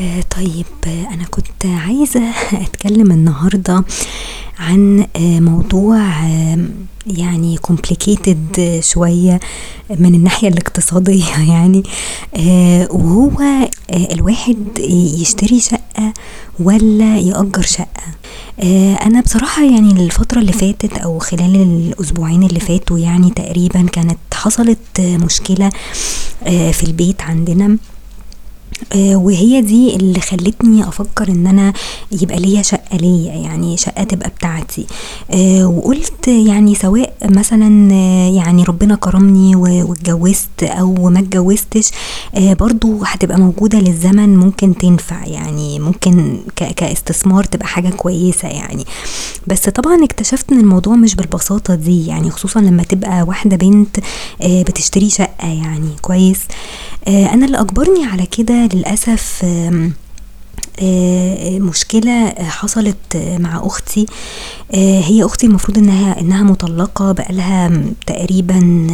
آه 0.00 0.20
طيب 0.36 0.66
آه 0.86 1.14
أنا 1.14 1.24
كنت 1.30 1.66
عايزة 1.66 2.22
أتكلم 2.66 3.12
النهاردة 3.12 3.84
عن 4.58 5.06
آه 5.16 5.40
موضوع 5.40 5.98
يعني 7.06 7.58
complicated 7.58 8.60
شوية 8.80 9.40
من 9.90 10.14
الناحية 10.14 10.48
الاقتصادية 10.48 11.38
يعني 11.54 11.82
وهو 12.90 13.68
الواحد 13.90 14.78
يشتري 15.20 15.60
شقة 15.60 16.12
ولا 16.60 17.18
يأجر 17.18 17.62
شقة. 17.62 18.02
أنا 19.06 19.20
بصراحة 19.20 19.64
يعني 19.64 19.90
الفترة 19.92 20.38
اللي 20.40 20.52
فاتت 20.52 20.98
أو 20.98 21.18
خلال 21.18 21.56
الأسبوعين 21.56 22.42
اللي 22.42 22.60
فاتوا 22.60 22.98
يعني 22.98 23.30
تقريبا 23.30 23.86
كانت 23.92 24.18
حصلت 24.34 25.00
مشكلة 25.00 25.70
آه 26.44 26.70
في 26.70 26.82
البيت 26.84 27.22
عندنا. 27.22 27.76
وهي 28.96 29.60
دي 29.60 29.96
اللي 29.96 30.20
خلتني 30.20 30.88
أفكر 30.88 31.28
إن 31.28 31.46
أنا 31.46 31.72
يبقى 32.22 32.36
ليا 32.40 32.62
شقة 32.62 32.96
ليا 32.96 33.32
يعني 33.32 33.76
شقة 33.76 34.04
تبقى 34.04 34.28
بتاعتي. 34.30 34.86
آه 35.30 35.66
وقلت 35.66 36.28
يعني 36.28 36.74
سواء 36.74 37.14
مثلا 37.24 37.92
آه 37.94 38.30
يعني 38.36 38.64
ربنا 38.64 38.94
كرمني 38.94 39.56
واتجوزت 39.56 40.62
أو 40.62 40.94
ما 40.94 41.18
اتجوزتش 41.18 41.90
برضو 42.36 42.98
هتبقى 43.04 43.38
موجودة 43.38 43.78
للزمن 43.78 44.36
ممكن 44.36 44.76
تنفع 44.78 45.24
يعني 45.26 45.78
ممكن 45.78 46.38
كاستثمار 46.76 47.44
تبقى 47.44 47.66
حاجة 47.66 47.88
كويسة 47.88 48.48
يعني. 48.48 48.84
بس 49.46 49.68
طبعا 49.68 50.04
اكتشفت 50.04 50.52
إن 50.52 50.60
الموضوع 50.60 50.96
مش 50.96 51.14
بالبساطة 51.14 51.74
دي 51.74 52.06
يعني 52.06 52.30
خصوصا 52.30 52.60
لما 52.60 52.82
تبقى 52.82 53.22
واحدة 53.22 53.56
بنت 53.56 53.96
بتشتري 54.44 55.10
شقة 55.10 55.48
يعني 55.48 55.88
كويس. 56.02 56.38
أنا 57.08 57.46
اللي 57.46 57.60
أجبرني 57.60 58.04
على 58.04 58.26
كده 58.26 58.66
للأسف 58.74 59.44
مشكلة 61.60 62.28
حصلت 62.38 63.16
مع 63.16 63.66
أختي. 63.66 64.06
هي 64.74 65.24
أختي 65.24 65.46
المفروض 65.46 65.78
إنها 65.78 66.20
إنها 66.20 66.42
مطلقة 66.42 67.12
بقالها 67.12 67.82
تقريبا 68.06 68.86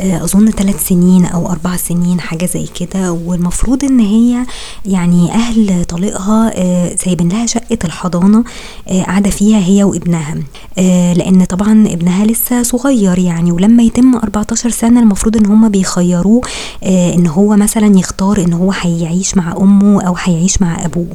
أظن 0.00 0.50
ثلاث 0.50 0.88
سنين 0.88 1.24
أو 1.24 1.50
أربع 1.50 1.76
سنين 1.76 2.20
حاجة 2.20 2.46
زي 2.46 2.66
كده. 2.66 3.12
والمفروض 3.12 3.84
إن 3.84 4.00
هي 4.00 4.46
يعني 4.86 5.32
أهل 5.32 5.84
طليقها 5.84 6.52
سايبين 6.96 7.28
لها 7.28 7.46
شقة 7.46 7.78
الحضانة 7.84 8.44
قاعدة 8.88 9.30
فيها 9.30 9.58
هي 9.58 9.84
وابنها. 9.84 10.34
لأن 11.14 11.44
طبعا 11.44 11.86
ابنها 11.86 12.24
لسه 12.26 12.62
صغير 12.62 13.18
يعني 13.18 13.52
ولما 13.52 13.82
يتم 13.82 14.16
14 14.16 14.70
سنة 14.70 15.00
المفروض 15.00 15.36
إن 15.36 15.46
هم 15.46 15.68
بيخيروه 15.68 16.42
إن 16.86 17.26
هو 17.26 17.56
مثلا 17.56 17.98
يختار 17.98 18.40
إن 18.40 18.52
هو 18.52 18.72
هيعيش 18.80 19.36
مع 19.36 19.56
أمه 19.56 20.02
أو 20.02 20.16
هيعيش 20.18 20.62
مع 20.62 20.84
أبوه. 20.84 21.06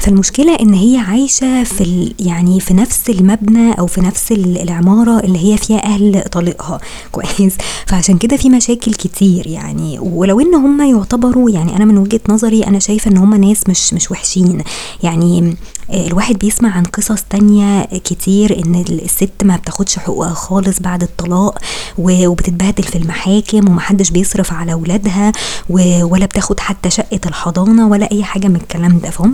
فالمشكلة 0.00 0.54
إن 0.54 0.74
هي 0.74 0.96
عايشة 0.98 1.64
في 1.64 2.14
يعني 2.20 2.60
في 2.60 2.74
نفس 2.74 3.10
المبنى 3.10 3.72
أو 3.72 3.86
في 3.86 4.00
نفس 4.00 4.32
العمارة 4.32 5.20
اللي 5.20 5.38
هي 5.52 5.56
فيها 5.56 5.84
أهل 5.84 6.22
طليقها 6.32 6.80
كويس. 7.12 7.56
فعشان 7.86 8.18
كده 8.18 8.36
في 8.36 8.50
مشاكل 8.50 8.92
كتير 8.94 9.46
يعني. 9.46 9.98
ولو 9.98 10.40
إن 10.40 10.54
هم 10.54 10.82
يعتبروا 10.82 11.50
يعني 11.50 11.76
أنا 11.76 11.84
من 11.84 11.98
وجهة 11.98 12.20
نظري 12.28 12.62
أنا 12.66 12.78
شايفة 12.78 13.10
إن 13.10 13.16
هم 13.16 13.34
ناس 13.34 13.68
مش 13.68 13.94
مش 13.94 14.10
وحشين. 14.10 14.62
يعني 15.02 15.56
الواحد 15.94 16.38
بيسمع 16.38 16.70
عن 16.70 16.82
قصص 16.84 17.22
تانية 17.30 17.84
كتير 17.84 18.58
إن 18.58 18.84
الست 18.88 19.30
ما 19.44 19.56
بتاخدش 19.56 19.98
حقوقها 19.98 20.34
خالص 20.34 20.80
بعد 20.80 21.02
الطلاق 21.02 21.58
وبتتبهدل 21.98 22.82
في 22.82 22.98
المحاكم 22.98 23.68
ومحدش 23.68 24.10
بيصرف 24.10 24.52
على 24.52 24.72
أولادها 24.72 25.32
ولا 25.70 26.26
بتاخد 26.26 26.60
حتى 26.60 26.90
شقة 26.90 27.20
الحضانة 27.26 27.88
ولا 27.88 28.12
أي 28.12 28.24
حاجة 28.24 28.48
من 28.48 28.56
الكلام 28.56 28.98
ده. 28.98 29.10
فهم 29.10 29.32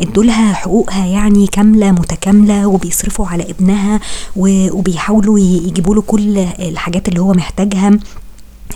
ادولها 0.00 0.52
حقوقها 0.52 1.06
يعني 1.06 1.46
كاملة 1.46 1.90
متكاملة 1.92 2.66
وبيصرفوا 2.66 3.26
على 3.26 3.50
ابنها 3.50 4.00
وبيحاولوا 4.36 5.38
يجيبوا 5.38 5.94
له 5.94 6.02
كل 6.02 6.38
الحاجات 6.58 7.08
اللي 7.08 7.20
هو 7.20 7.32
محتاجها. 7.32 7.98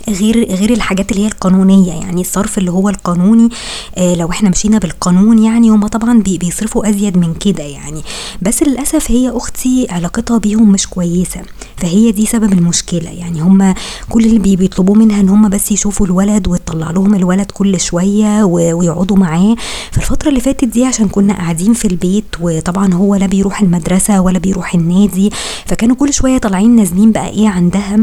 غير 0.08 0.44
غير 0.54 0.70
الحاجات 0.72 1.10
اللي 1.12 1.22
هي 1.22 1.26
القانونية 1.26 1.92
يعني 1.92 2.20
الصرف 2.20 2.58
اللي 2.58 2.70
هو 2.70 2.88
القانوني 2.88 3.48
آه 3.96 4.14
لو 4.14 4.30
إحنا 4.30 4.50
مشينا 4.50 4.78
بالقانون 4.78 5.38
يعني 5.38 5.70
هما 5.70 5.88
طبعا 5.88 6.18
بي 6.22 6.38
بيصرفوا 6.38 6.88
أزيد 6.88 7.16
من 7.18 7.34
كده 7.34 7.62
يعني. 7.64 8.02
بس 8.42 8.62
للأسف 8.62 9.10
هي 9.10 9.30
أختي 9.30 9.86
علاقتها 9.90 10.38
بيهم 10.38 10.72
مش 10.72 10.86
كويسة 10.86 11.40
فهي 11.76 12.12
دي 12.12 12.26
سبب 12.26 12.52
المشكلة. 12.52 13.10
يعني 13.10 13.40
هما 13.40 13.74
كل 14.08 14.24
اللي 14.24 14.38
بي 14.38 14.56
بيطلبوه 14.56 14.96
منها 14.96 15.20
إن 15.20 15.28
هما 15.28 15.48
بس 15.48 15.72
يشوفوا 15.72 16.06
الولد 16.06 16.48
وتطلع 16.48 16.90
لهم 16.90 17.14
الولد 17.14 17.50
كل 17.50 17.80
شوية 17.80 18.44
ويقعدوا 18.44 19.16
معاه. 19.16 19.56
فالفتره 19.92 20.28
اللي 20.28 20.40
فاتت 20.40 20.64
دي 20.64 20.84
عشان 20.84 21.08
كنا 21.08 21.34
قاعدين 21.34 21.72
في 21.74 21.84
البيت 21.88 22.24
وطبعا 22.40 22.94
هو 22.94 23.14
لا 23.14 23.26
بيروح 23.26 23.60
المدرسة 23.60 24.20
ولا 24.20 24.38
بيروح 24.38 24.74
النادي 24.74 25.30
فكانوا 25.66 25.96
كل 25.96 26.12
شوية 26.14 26.38
طالعين 26.38 26.76
نازلين 26.76 27.12
بقى 27.12 27.28
إيه 27.28 27.48
عندها. 27.48 27.98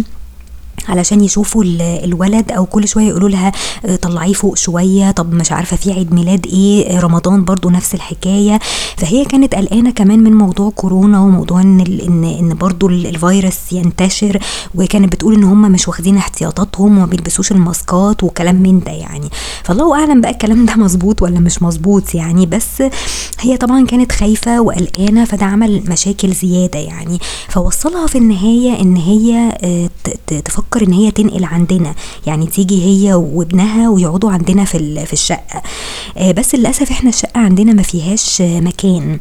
علشان 0.90 1.24
يشوفوا 1.24 1.64
الولد 2.04 2.52
أو 2.52 2.66
كل 2.66 2.88
شوية 2.88 3.08
يقولوا 3.08 3.30
لها 3.30 3.52
طلعيه 4.02 4.34
فوق 4.34 4.58
شوية 4.58 5.12
طب 5.12 5.34
مش 5.34 5.52
عارفة 5.52 5.78
في 5.78 5.92
عيد 5.94 6.14
ميلاد 6.14 6.48
إيه 6.48 7.00
رمضان 7.00 7.44
برضو 7.46 7.70
نفس 7.70 7.94
الحكاية. 7.96 8.60
فهي 8.98 9.26
كانت 9.26 9.56
قلقانة 9.56 9.92
كمان 9.92 10.20
من 10.20 10.32
موضوع 10.34 10.70
كورونا 10.70 11.20
وموضوع 11.20 11.62
إن 11.62 11.80
ان 11.80 12.24
إن 12.24 12.54
برضو 12.54 12.88
الفيروس 12.90 13.72
ينتشر 13.72 14.40
وكانت 14.76 15.14
بتقول 15.14 15.34
إن 15.36 15.44
هم 15.44 15.62
مش 15.72 15.88
واخدين 15.88 16.18
احتياطاتهم 16.18 16.98
وما 16.98 17.06
بيلبسوش 17.06 17.52
الماسكات 17.52 18.24
وكلام 18.24 18.56
من 18.56 18.80
ده 18.80 18.92
يعني. 18.92 19.30
فالله 19.64 20.00
أعلم 20.00 20.22
بقى 20.22 20.32
الكلام 20.32 20.66
ده 20.66 20.76
مظبوط 20.76 21.22
ولا 21.22 21.40
مش 21.40 21.62
مظبوط 21.62 22.16
يعني 22.16 22.46
بس 22.46 22.84
هي 23.40 23.58
طبعا 23.58 23.86
كانت 23.86 24.12
خايفة 24.12 24.62
وقلقانة 24.62 25.26
فده 25.26 25.46
عمل 25.46 25.84
مشاكل 25.90 26.32
زيادة 26.34 26.80
يعني. 26.80 27.20
فوصلها 27.50 28.08
في 28.08 28.18
النهاية 28.18 28.82
إن 28.82 28.96
هي 28.96 29.52
تفكر 30.46 30.73
بتفكر 30.74 30.88
إن 30.88 30.94
هي 30.94 31.12
تنقل 31.12 31.44
عندنا. 31.46 31.96
يعني 32.28 32.46
تيجي 32.48 32.86
هي 32.86 33.14
وابنها 33.14 33.90
ويقعدوا 33.90 34.32
عندنا 34.32 34.66
في 34.66 35.06
في 35.06 35.14
الشقة. 35.14 35.62
بس 36.38 36.56
للأسف 36.56 36.92
إحنا 36.92 37.10
الشقة 37.10 37.40
عندنا 37.40 37.74
ما 37.74 37.82
فيهاش 37.82 38.42
مكان. 38.42 39.20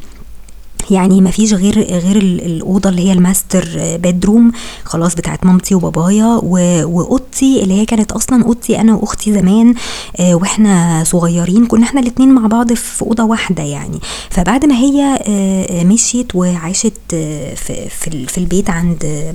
يعني 0.91 1.21
ما 1.21 1.31
فيش 1.31 1.53
غير 1.53 1.79
غير 1.83 2.17
الأوضة 2.17 2.89
اللي 2.89 3.01
هي 3.07 3.11
ال 3.13 3.21
master 3.21 3.67
bedroom 3.97 4.51
خلاص 4.83 5.15
بتاعت 5.15 5.45
مامتي 5.45 5.75
وبابايا 5.75 6.25
وأوضتي 6.83 7.63
اللي 7.63 7.73
هي 7.73 7.85
كانت 7.85 8.11
أصلا 8.11 8.43
أوضتي 8.45 8.81
أنا 8.81 8.95
وأختي 8.95 9.33
زمان 9.33 9.73
وإحنا 10.19 11.03
صغيرين. 11.05 11.65
كنا 11.65 11.83
إحنا 11.85 12.01
الاتنين 12.01 12.29
مع 12.31 12.47
بعض 12.47 12.73
في 12.73 13.01
أوضة 13.01 13.23
واحدة 13.23 13.63
يعني. 13.63 13.99
فبعد 14.29 14.65
ما 14.65 14.75
هي 14.75 15.19
مشيت 15.85 16.35
وعاشت 16.35 16.93
في 17.09 17.89
في, 18.27 18.37
البيت 18.37 18.69
عند 18.69 19.33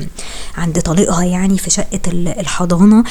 عند 0.57 0.81
طليقها 0.81 1.25
يعني 1.25 1.59
في 1.59 1.71
شقة 1.71 2.01
الحضانة 2.13 3.05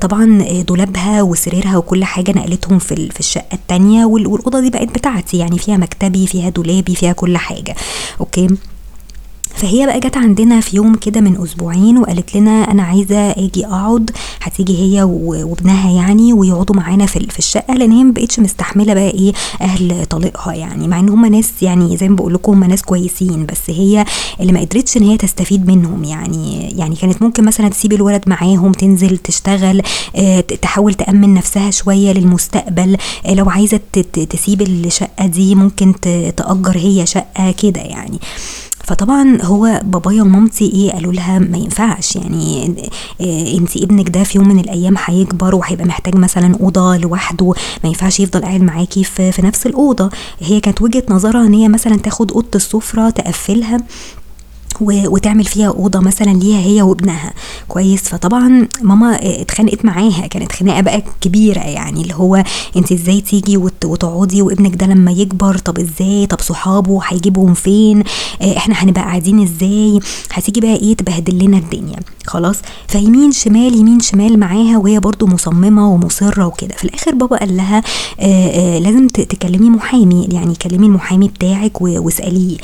طبعا 0.00 0.42
دولابها 0.68 1.22
وسريرها 1.22 1.76
وكل 1.76 2.04
حاجة 2.04 2.32
نقلتهم 2.32 2.78
في 2.78 3.20
الشقة 3.20 3.54
التانية 3.54 4.04
والأوضة 4.04 4.60
دي 4.60 4.70
بقت 4.70 4.88
بتاعتي 4.88 5.36
يعني. 5.38 5.58
فيها 5.58 5.76
مكتبي 5.76 6.26
فيها 6.26 6.48
دولابي 6.48 6.94
فيها 6.94 7.12
كل 7.12 7.36
حاجة 7.36 7.47
حاجة 7.48 7.76
أوكي 8.20 8.48
فهي 9.58 9.86
بقى 9.86 10.00
جت 10.00 10.16
عندنا 10.16 10.60
في 10.60 10.76
يوم 10.76 10.94
كده 10.94 11.20
من 11.20 11.42
أسبوعين 11.42 11.98
وقالت 11.98 12.36
لنا 12.36 12.50
أنا 12.70 12.82
عايزة 12.82 13.30
آجي 13.30 13.66
أقعد 13.66 14.10
هتيجي 14.42 14.78
هي 14.78 15.02
وابنها 15.02 15.90
يعني 15.90 16.32
ويقعدوا 16.32 16.76
معانا 16.76 17.06
في 17.06 17.26
في 17.30 17.38
الشقة 17.38 17.74
لأن 17.74 17.92
هي 17.92 18.04
ما 18.04 18.12
بقتش 18.12 18.40
مستحملة 18.40 18.94
بقى 18.94 19.10
إيه 19.10 19.32
أهل 19.60 20.06
طليقها 20.06 20.52
يعني 20.54 20.88
مع 20.88 21.00
إن 21.00 21.08
هم 21.08 21.26
ناس 21.26 21.52
يعني 21.62 21.96
زي 21.96 22.08
ما 22.08 22.16
بقول 22.16 22.34
لكم 22.34 22.52
هم 22.52 22.64
ناس 22.64 22.82
كويسين 22.82 23.46
بس 23.46 23.58
هي 23.70 24.04
اللي 24.40 24.52
ما 24.52 24.60
قدرتش 24.60 24.96
إن 24.96 25.02
هي 25.02 25.16
تستفيد 25.16 25.66
منهم 25.66 26.04
يعني 26.04 26.70
يعني 26.78 26.96
كانت 26.96 27.22
ممكن 27.22 27.44
مثلا 27.44 27.68
تسيب 27.68 27.92
الولد 27.92 28.24
معاهم 28.26 28.72
تنزل 28.72 29.18
تشتغل 29.18 29.82
آه 30.16 30.40
تحاول 30.40 30.94
تأمن 30.94 31.34
نفسها 31.34 31.70
شوية 31.70 32.12
للمستقبل 32.12 32.96
آه 33.26 33.34
لو 33.34 33.50
عايزة 33.50 33.80
تسيب 34.30 34.62
الشقة 34.62 35.26
دي 35.26 35.54
ممكن 35.54 35.94
تأجر 36.36 36.76
هي 36.76 37.06
شقة 37.06 37.50
كده 37.50 37.80
يعني. 37.80 38.18
فطبعا 38.88 39.38
هو 39.42 39.80
بابايا 39.84 40.22
ومامتي 40.22 40.64
إيه 40.64 40.92
قالوا 40.92 41.12
لها 41.12 41.38
ما 41.38 41.56
ينفعش 41.58 42.16
يعني 42.16 42.74
إيه 43.20 43.58
انت 43.58 43.76
ابنك 43.76 44.08
ده 44.08 44.22
في 44.24 44.38
يوم 44.38 44.48
من 44.48 44.58
الأيام 44.58 44.94
هيكبر 45.04 45.54
وهيبقى 45.54 45.84
محتاج 45.86 46.16
مثلا 46.16 46.56
أوضة 46.60 46.96
لوحده 46.96 47.46
ما 47.84 47.88
ينفعش 47.88 48.20
يفضل 48.20 48.40
قاعد 48.42 48.60
معاكي 48.62 49.04
في, 49.04 49.32
في 49.32 49.42
نفس 49.42 49.66
الأوضة. 49.66 50.10
هي 50.40 50.60
كانت 50.60 50.82
وجهة 50.82 51.02
نظرها 51.08 51.46
إن 51.46 51.54
هي 51.54 51.68
مثلا 51.68 51.96
تاخد 51.96 52.32
أوضة 52.32 52.48
السفرة 52.54 53.10
تقفلها. 53.10 53.78
وتعمل 54.80 55.44
فيها 55.44 55.68
أوضة 55.68 56.00
مثلا 56.00 56.30
ليها 56.30 56.58
هي 56.60 56.82
وابنها. 56.82 57.32
كويس. 57.68 58.02
فطبعا 58.02 58.68
ماما 58.82 59.18
اتخانقت 59.22 59.84
معاها. 59.84 60.26
كانت 60.26 60.52
خناقة 60.52 60.80
بقى 60.80 61.02
كبيرة 61.20 61.60
يعني. 61.60 62.02
اللي 62.02 62.14
هو 62.14 62.44
أنت 62.76 62.92
إزاي 62.92 63.20
تيجي 63.20 63.56
وتقعدي 63.56 64.42
وابنك 64.42 64.74
ده 64.76 64.86
لما 64.86 65.10
يكبر؟ 65.10 65.58
طب 65.58 65.78
إزاي؟ 65.78 66.26
طب 66.26 66.40
صحابه 66.40 67.00
هيجيبهم 67.08 67.54
فين؟ 67.54 68.02
إحنا 68.56 68.74
هنبقى 68.74 69.02
قاعدين 69.02 69.42
إزاي؟ 69.42 70.00
هتيجي 70.32 70.60
بقى 70.60 70.74
إيه 70.76 70.96
تبهدل 70.96 71.44
لنا 71.44 71.58
الدنيا. 71.58 71.96
خلاص. 72.26 72.56
فيمين 72.88 73.32
شمال 73.32 73.74
يمين 73.78 74.00
شمال 74.00 74.38
معاها 74.38 74.78
وهي 74.78 75.00
برضو 75.00 75.26
مصممة 75.26 75.92
ومصرة 75.92 76.46
وكده. 76.46 76.74
في 76.76 76.84
الآخر 76.84 77.14
بابا 77.14 77.36
قال 77.36 77.56
لها 77.56 77.82
آآ 78.20 78.76
آآ 78.76 78.80
لازم 78.80 79.06
تكلمي 79.08 79.70
محامي. 79.70 80.28
يعني 80.32 80.54
كلمي 80.54 80.86
المحامي 80.86 81.28
بتاعك 81.28 81.80
واسأليه. 81.80 82.56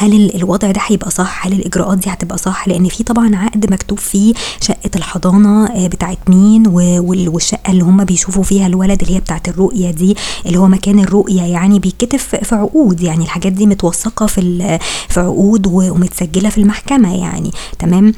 هل 0.00 0.30
الوضع 0.34 0.70
ده 0.70 0.80
هيبقى 0.86 1.10
صح؟ 1.10 1.46
هل 1.46 1.52
الإجراءات 1.52 1.98
دي 1.98 2.10
هتبقى 2.10 2.38
صح؟ 2.38 2.68
لأن 2.68 2.88
في 2.88 3.04
طبعا 3.04 3.36
عقد 3.36 3.72
مكتوب 3.72 3.98
فيه 3.98 4.34
شقة 4.60 4.90
الحضانة 4.96 5.86
بتاعت 5.88 6.18
مين 6.28 6.66
والشقة 6.66 7.70
اللي 7.70 7.84
هم 7.84 8.04
بيشوفوا 8.04 8.42
فيها 8.42 8.66
الولد 8.66 9.02
اللي 9.02 9.14
هي 9.14 9.20
بتاعت 9.20 9.48
الرؤية 9.48 9.90
دي 9.90 10.16
اللي 10.46 10.58
هو 10.58 10.68
مكان 10.68 10.98
الرؤية 10.98 11.42
يعني 11.42 11.78
بيتكتب 11.78 12.18
في 12.18 12.54
عقود 12.54 13.00
يعني 13.00 13.24
الحاجات 13.24 13.52
دي 13.52 13.66
متوثقة 13.66 14.26
في 14.26 14.78
في 15.08 15.20
عقود 15.20 15.66
ومتسجلة 15.66 16.48
في 16.48 16.58
المحكمة 16.58 17.16
يعني. 17.20 17.50
تمام؟ 17.78 18.12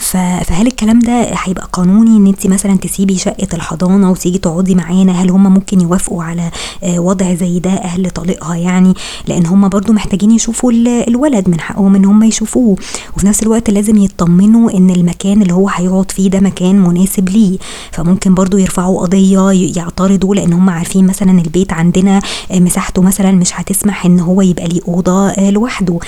فهل 0.00 0.66
الكلام 0.66 0.98
ده 0.98 1.22
هيبقى 1.44 1.68
قانوني 1.72 2.16
إن 2.16 2.26
انت 2.26 2.46
مثلا 2.46 2.76
تسيبي 2.78 3.18
شقة 3.18 3.48
الحضانة 3.54 4.10
وتيجي 4.10 4.38
تقعدي 4.38 4.74
معانا؟ 4.74 5.12
هل 5.12 5.30
هم 5.30 5.54
ممكن 5.54 5.80
يوافقوا 5.80 6.22
على 6.24 6.50
وضع 6.82 7.34
زي 7.34 7.58
ده 7.58 7.70
أهل 7.70 8.10
طليقها 8.10 8.54
يعني؟ 8.56 8.94
لأن 9.28 9.46
هم 9.46 9.68
برضو 9.68 9.92
محتاجين 9.92 10.30
يشوفوا 10.30 10.72
الولد 10.72 11.25
من 11.48 11.60
حقهم 11.60 11.94
ان 11.94 12.04
هم 12.04 12.22
يشوفوه. 12.22 12.76
وفي 13.16 13.26
نفس 13.26 13.42
الوقت 13.42 13.70
لازم 13.70 13.96
يطمنوا 13.96 14.70
إن 14.70 14.90
المكان 14.90 15.42
اللي 15.42 15.52
هو 15.54 15.68
هيقعد 15.68 16.10
فيه 16.10 16.30
ده 16.30 16.40
مكان 16.40 16.80
مناسب 16.80 17.28
ليه. 17.28 17.58
فممكن 17.92 18.34
برضو 18.34 18.56
يرفعوا 18.56 19.00
قضية 19.02 19.50
يعترضوا 19.76 20.34
لأن 20.34 20.52
هم 20.52 20.70
عارفين 20.70 21.06
مثلا 21.06 21.30
البيت 21.30 21.72
عندنا 21.72 22.20
مساحته 22.50 23.02
مثلا 23.02 23.32
مش 23.32 23.50
هتسمح 23.54 24.06
إن 24.06 24.20
هو 24.20 24.42
يبقى 24.42 24.68
ليه 24.68 24.80
أوضة 24.88 25.32
لوحده. 25.50 25.98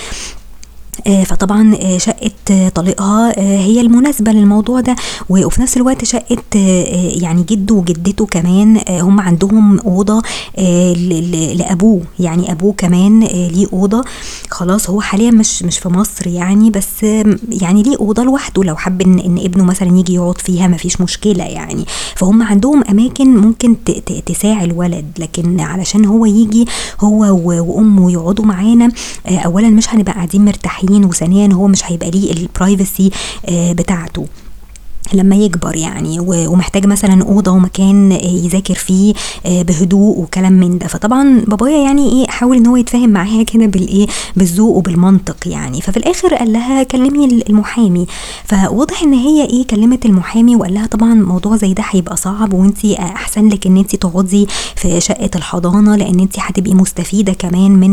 فطبعا 1.25 1.75
شقة 1.97 2.69
طليقها 2.75 3.39
هي 3.39 3.81
المناسبة 3.81 4.31
للموضوع 4.31 4.79
ده. 4.79 4.95
وفي 5.29 5.61
نفس 5.61 5.77
الوقت 5.77 6.05
شقة 6.05 6.37
يعني 7.21 7.43
جده 7.43 7.75
وجدته 7.75 8.25
كمان 8.25 8.81
هم 8.89 9.19
عندهم 9.19 9.79
أوضة 9.79 10.21
لأبوه. 11.55 12.01
يعني 12.19 12.51
أبوه 12.51 12.73
كمان 12.77 13.19
ليه 13.23 13.67
أوضة. 13.73 14.03
خلاص 14.49 14.89
هو 14.89 15.01
حاليا 15.01 15.31
مش 15.31 15.63
مش 15.63 15.79
في 15.79 15.89
مصر 15.89 16.27
يعني 16.27 16.69
بس 16.69 17.03
يعني 17.49 17.83
ليه 17.83 17.97
أوضة 17.99 18.23
لوحده. 18.23 18.63
لو 18.63 18.75
حب 18.75 19.01
إن, 19.01 19.19
إن 19.19 19.37
ابنه 19.37 19.63
مثلا 19.63 19.99
يجي 19.99 20.13
يقعد 20.13 20.37
فيها 20.41 20.67
مفيش 20.67 21.01
مشكلة 21.01 21.43
يعني. 21.43 21.85
فهم 22.15 22.43
عندهم 22.43 22.83
أماكن 22.89 23.37
ممكن 23.37 23.75
تساعي 24.25 24.65
الولد. 24.65 25.05
لكن 25.19 25.59
علشان 25.59 26.05
هو 26.05 26.25
يجي 26.25 26.65
هو 26.99 27.39
وأمه 27.61 28.11
يقعدوا 28.11 28.45
معانا 28.45 28.91
أولا 29.27 29.69
مش 29.69 29.93
هنبقى 29.93 30.13
قاعدين 30.13 30.45
مرتاحين. 30.45 30.88
وثانيا 30.97 31.53
هو 31.53 31.67
مش 31.67 31.81
هيبقى 31.85 32.11
ليه 32.11 32.31
البرايفسي 32.33 33.11
بتاعته. 33.49 34.25
لما 35.13 35.35
يكبر 35.35 35.75
يعني 35.75 36.17
ومحتاج 36.19 36.85
مثلا 36.85 37.23
أوضة 37.23 37.51
ومكان 37.51 38.11
يذاكر 38.11 38.73
فيه 38.75 39.13
بهدوء 39.45 40.19
وكلام 40.19 40.53
من 40.53 40.77
ده. 40.77 40.87
فطبعا 40.87 41.41
بابايا 41.47 41.77
يعني 41.77 42.09
إيه 42.11 42.27
حاول 42.27 42.57
إن 42.57 42.67
هو 42.67 42.75
يتفاهم 42.75 43.09
معاها 43.09 43.43
كده 43.43 43.65
بالإيه 43.65 44.07
بالذوق 44.35 44.75
وبالمنطق 44.77 45.47
يعني. 45.47 45.81
ففي 45.81 45.97
الآخر 45.97 46.35
قال 46.35 46.53
لها 46.53 46.83
كلمي 46.83 47.25
المحامي. 47.49 48.05
فواضح 48.45 49.03
إن 49.03 49.13
هي 49.13 49.45
إيه 49.45 49.67
كلمت 49.67 50.05
المحامي 50.05 50.55
وقال 50.55 50.73
لها 50.73 50.87
طبعا 50.87 51.13
موضوع 51.13 51.55
زي 51.57 51.73
ده 51.73 51.83
هيبقى 51.89 52.17
صعب 52.17 52.53
وانت 52.53 52.85
أحسن 52.85 53.47
لك 53.49 53.67
إن 53.67 53.77
انت 53.77 53.95
تقعدي 53.95 54.47
في 54.75 55.01
شقة 55.01 55.29
الحضانة 55.35 55.95
لأن 55.95 56.19
انت 56.19 56.39
هتبقي 56.39 56.73
مستفيدة 56.73 57.33
كمان 57.33 57.71
من 57.71 57.91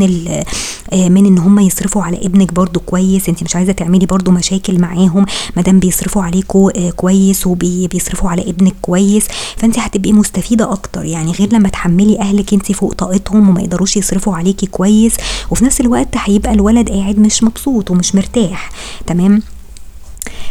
من 0.93 1.27
إن 1.27 1.39
هم 1.39 1.59
يصرفوا 1.59 2.03
على 2.03 2.17
ابنك 2.27 2.53
برضو 2.55 2.81
كويس. 2.81 3.29
انت 3.29 3.43
مش 3.43 3.57
عايزة 3.57 3.73
تعملي 3.73 4.07
برضو 4.07 4.31
مشاكل 4.31 4.81
معاهم 4.81 5.27
ما 5.57 5.63
دام 5.63 5.79
بيصرفوا 5.79 6.23
عليكم 6.23 6.69
كويس. 6.97 7.06
وبيصرفوا 7.47 8.31
على 8.31 8.43
ابنك 8.51 8.75
كويس 8.83 9.27
فانت 9.57 9.79
هتبقي 9.79 10.13
مستفيدة 10.13 10.73
أكتر. 10.73 11.05
يعني 11.05 11.33
غير 11.33 11.53
لما 11.53 11.69
تحملي 11.69 12.21
أهلك 12.21 12.53
انت 12.53 12.73
فوق 12.73 12.95
طاقتهم 12.95 13.49
وما 13.49 13.61
يقدروش 13.61 13.97
يصرفوا 13.97 14.35
عليكي 14.37 14.67
كويس 14.67 15.15
وفي 15.51 15.65
نفس 15.65 15.81
الوقت 15.81 16.09
هيبقى 16.17 16.53
الولد 16.53 16.91
قاعد 16.91 17.19
مش 17.19 17.43
مبسوط 17.43 17.91
ومش 17.91 18.15
مرتاح. 18.15 18.71
تمام؟ 19.07 19.43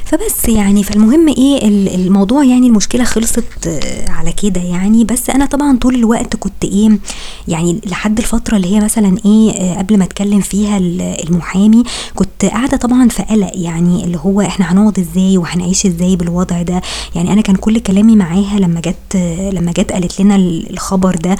فبس 0.05 0.49
يعني 0.49 0.83
فالمهم 0.83 1.27
إيه 1.27 1.67
الموضوع 1.95 2.43
يعني 2.43 2.67
المشكلة 2.67 3.03
خلصت 3.03 3.43
على 4.07 4.31
كده 4.31 4.61
يعني. 4.61 5.03
بس 5.03 5.29
أنا 5.29 5.45
طبعا 5.45 5.77
طول 5.77 5.95
الوقت 5.95 6.35
كنت 6.35 6.63
إيه 6.63 6.99
يعني 7.47 7.81
لحد 7.85 8.17
الفترة 8.19 8.57
اللي 8.57 8.75
هي 8.75 8.79
مثلا 8.79 9.17
إيه 9.25 9.77
قبل 9.77 9.97
ما 9.97 10.03
أتكلم 10.03 10.39
فيها 10.41 10.77
المحامي 10.77 11.83
كنت 12.15 12.45
قاعدة 12.45 12.77
طبعا 12.77 13.09
في 13.09 13.23
قلق 13.23 13.51
يعني 13.55 14.03
اللي 14.03 14.17
هو 14.17 14.41
إحنا 14.41 14.71
هنقعد 14.71 14.99
إزاي 14.99 15.37
وهنعيش 15.37 15.85
إزاي 15.85 16.15
بالوضع 16.15 16.61
ده. 16.61 16.81
يعني 17.15 17.33
أنا 17.33 17.41
كان 17.41 17.55
كل 17.55 17.79
كلامي 17.79 18.15
معاها 18.15 18.59
لما 18.59 18.79
جت 18.79 19.15
لما 19.53 19.71
جت 19.71 19.91
قالت 19.91 20.21
لنا 20.21 20.35
الخبر 20.35 21.15
ده. 21.15 21.37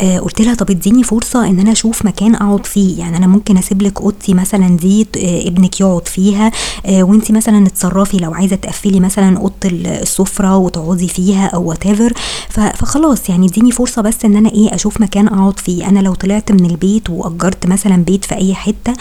آه 0.00 0.18
قلت 0.18 0.40
لها 0.40 0.54
طب 0.54 0.70
اديني 0.70 1.02
فرصة 1.02 1.46
إن 1.48 1.60
أنا 1.60 1.72
أشوف 1.72 2.04
مكان 2.04 2.34
أقعد 2.34 2.66
فيه. 2.66 2.98
يعني 2.98 3.16
أنا 3.16 3.26
ممكن 3.26 3.58
أسيب 3.58 3.82
لك 3.82 4.00
أوضتي 4.00 4.34
مثلا 4.34 4.76
دي 4.76 5.06
آه 5.16 5.48
ابنك 5.48 5.80
يقعد 5.80 6.08
فيها 6.08 6.52
آه 6.86 7.02
وانت 7.02 7.32
مثلا 7.32 7.66
اتصرفي 7.66 8.16
لو 8.16 8.34
عايزة 8.34 8.56
تقفلي 8.56 9.00
مثلا 9.00 9.38
أوضة 9.38 9.54
السفرة 9.64 10.56
وتقعدي 10.56 11.08
فيها 11.08 11.46
أو 11.46 11.62
وات 11.68 11.84
فخلاص 12.48 13.28
يعني 13.28 13.46
اديني 13.46 13.70
فرصة 13.72 14.02
بس 14.02 14.24
إن 14.24 14.36
أنا 14.36 14.50
إيه 14.50 14.74
أشوف 14.74 15.00
مكان 15.00 15.26
أقعد 15.28 15.58
فيه. 15.60 15.88
أنا 15.88 15.98
لو 16.00 16.14
طلعت 16.14 16.52
من 16.52 16.64
البيت 16.70 17.10
وأجرت 17.10 17.66
مثلا 17.66 17.96
بيت 17.96 18.24
في 18.24 18.34
أي 18.34 18.54
حتة 18.54 18.92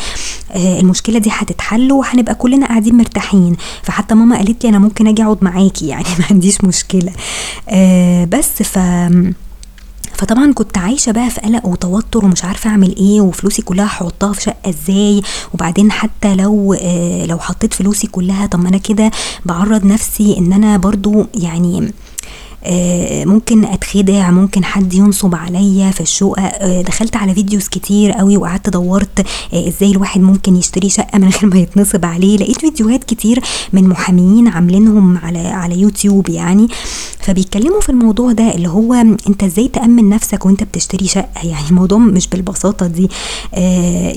المشكلة 0.56 1.20
دي 1.20 1.30
هتتحل 1.34 1.92
وهنبقى 1.92 2.36
كلنا 2.36 2.68
قاعدين 2.68 2.96
مرتاحين. 2.98 3.56
فحتى 3.84 4.16
ماما 4.16 4.38
قالت 4.38 4.64
لي 4.64 4.70
أنا 4.70 4.80
ممكن 4.80 5.08
أجي 5.08 5.24
أقعد 5.24 5.38
معاكي. 5.42 5.88
يعني 5.96 6.06
ما 6.20 6.26
عنديش 6.32 6.64
مشكلة. 6.64 7.12
بس 8.26 8.64
ف 8.64 8.80
فطبعا 10.18 10.54
كنت 10.54 10.78
عايشة 10.78 11.12
بقى 11.12 11.30
في 11.30 11.42
قلق 11.42 11.66
وتوتر 11.66 12.26
ومش 12.26 12.44
عارفة 12.46 12.70
أعمل 12.70 12.96
إيه 12.96 13.22
وفلوسي 13.22 13.62
كلها 13.62 13.86
هحطها 13.86 14.34
في 14.34 14.42
شقة 14.42 14.70
إزاي؟ 14.70 15.22
وبعدين 15.54 15.92
حتى 15.92 16.36
لو 16.36 16.74
آه 16.82 17.26
لو 17.26 17.40
حطيت 17.40 17.74
فلوسي 17.74 18.08
كلها 18.08 18.46
طب 18.46 18.60
ما 18.60 18.70
أنا 18.70 18.78
كده 18.78 19.12
بعرض 19.46 19.86
نفسي 19.86 20.38
إن 20.38 20.54
أنا 20.54 20.78
برضو 20.78 21.26
يعني 21.36 21.92
ممكن 23.26 23.66
أتخدع 23.66 24.32
ممكن 24.32 24.64
حد 24.64 24.94
ينصب 24.94 25.36
عليا 25.36 25.92
في 25.92 26.02
الشقق. 26.02 26.82
دخلت 26.82 27.16
على 27.16 27.34
videos 27.34 27.68
كتير 27.68 28.12
قوي 28.12 28.38
وقعدت 28.38 28.70
دورت 28.70 29.26
إزاي 29.54 29.92
الواحد 29.92 30.22
ممكن 30.22 30.56
يشتري 30.56 30.90
شقة 30.90 31.20
من 31.20 31.30
غير 31.30 31.46
ما 31.54 31.60
يتنصب 31.60 32.06
عليه. 32.06 32.38
لقيت 32.38 32.62
فيديوهات 32.62 33.04
كتير 33.04 33.44
من 33.74 33.88
محاميين 33.90 34.48
عاملينهم 34.48 35.18
على 35.18 35.40
على 35.40 35.80
يوتيوب 35.80 36.30
يعني. 36.30 36.68
فبيتكلموا 37.20 37.82
في 37.82 37.90
الموضوع 37.90 38.32
ده 38.32 38.56
اللي 38.56 38.70
هو 38.70 38.94
أنت 38.94 39.44
إزاي 39.44 39.68
تأمن 39.68 40.10
نفسك 40.10 40.46
وأنت 40.46 40.64
بتشتري 40.64 41.08
شقة؟ 41.08 41.28
يعني 41.44 41.70
الموضوع 41.70 41.98
مش 41.98 42.28
بالبساطة 42.28 42.88
دي. 42.88 43.10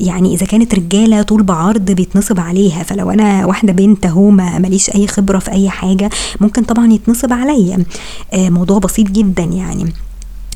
يعني 0.07 0.35
إذا 0.35 0.47
كانت 0.47 0.75
رجالة 0.75 1.23
طول 1.23 1.43
بعرض 1.43 1.91
بيتنصب 1.91 2.41
عليها. 2.41 2.83
فلو 2.83 3.11
أنا 3.11 3.47
واحدة 3.47 3.73
بنت 3.73 4.07
أهو 4.07 4.31
ماليش 4.31 4.91
أي 4.91 5.07
خبرة 5.07 5.39
في 5.39 5.51
أي 5.51 5.71
حاجة 5.71 6.11
ممكن 6.41 6.63
طبعا 6.63 6.93
يتنصب 6.93 7.33
عليا. 7.33 7.85
موضوع 8.39 8.79
بسيط 8.79 9.11
جدا 9.11 9.43
يعني. 9.43 9.93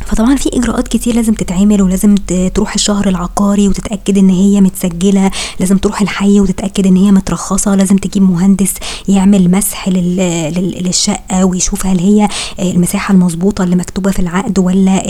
فطبعا 0.06 0.36
في 0.36 0.48
إجراءات 0.52 0.88
كتير 0.88 1.14
لازم 1.14 1.34
تتعمل 1.34 1.82
ولازم 1.82 2.14
تروح 2.54 2.74
الشهر 2.74 3.08
العقاري 3.08 3.68
وتتأكد 3.68 4.18
إن 4.18 4.30
هي 4.30 4.60
متسجلة. 4.60 5.30
لازم 5.60 5.76
تروح 5.76 6.00
الحي 6.00 6.40
وتتأكد 6.40 6.86
إن 6.86 6.96
هي 6.96 7.12
مترخصة. 7.12 7.74
لازم 7.74 7.96
تجيب 7.96 8.22
مهندس 8.22 8.74
يعمل 9.08 9.50
مسح 9.50 9.88
للشقة 9.88 11.44
ويشوف 11.44 11.86
هل 11.86 12.00
هي 12.00 12.28
المساحة 12.60 13.14
المظبوطة 13.14 13.64
اللي 13.64 13.76
مكتوبة 13.76 14.10
في 14.10 14.18
العقد 14.18 14.58
ولا 14.58 15.08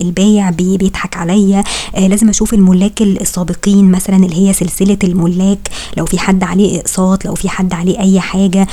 البايع 0.00 0.50
بيضحك 0.50 1.16
عليا. 1.16 1.64
لازم 1.98 2.28
أشوف 2.28 2.54
الملاك 2.54 3.02
السابقين 3.02 3.90
مثلا 3.90 4.16
اللي 4.16 4.48
هي 4.48 4.52
سلسلة 4.52 4.98
الملاك. 5.04 5.68
لو 5.96 6.04
في 6.04 6.18
حد 6.18 6.44
عليه 6.44 6.80
أقساط 6.80 7.24
لو 7.24 7.34
في 7.34 7.48
حد 7.48 7.72
عليه 7.74 8.00
أي 8.00 8.20
حاجة. 8.20 8.66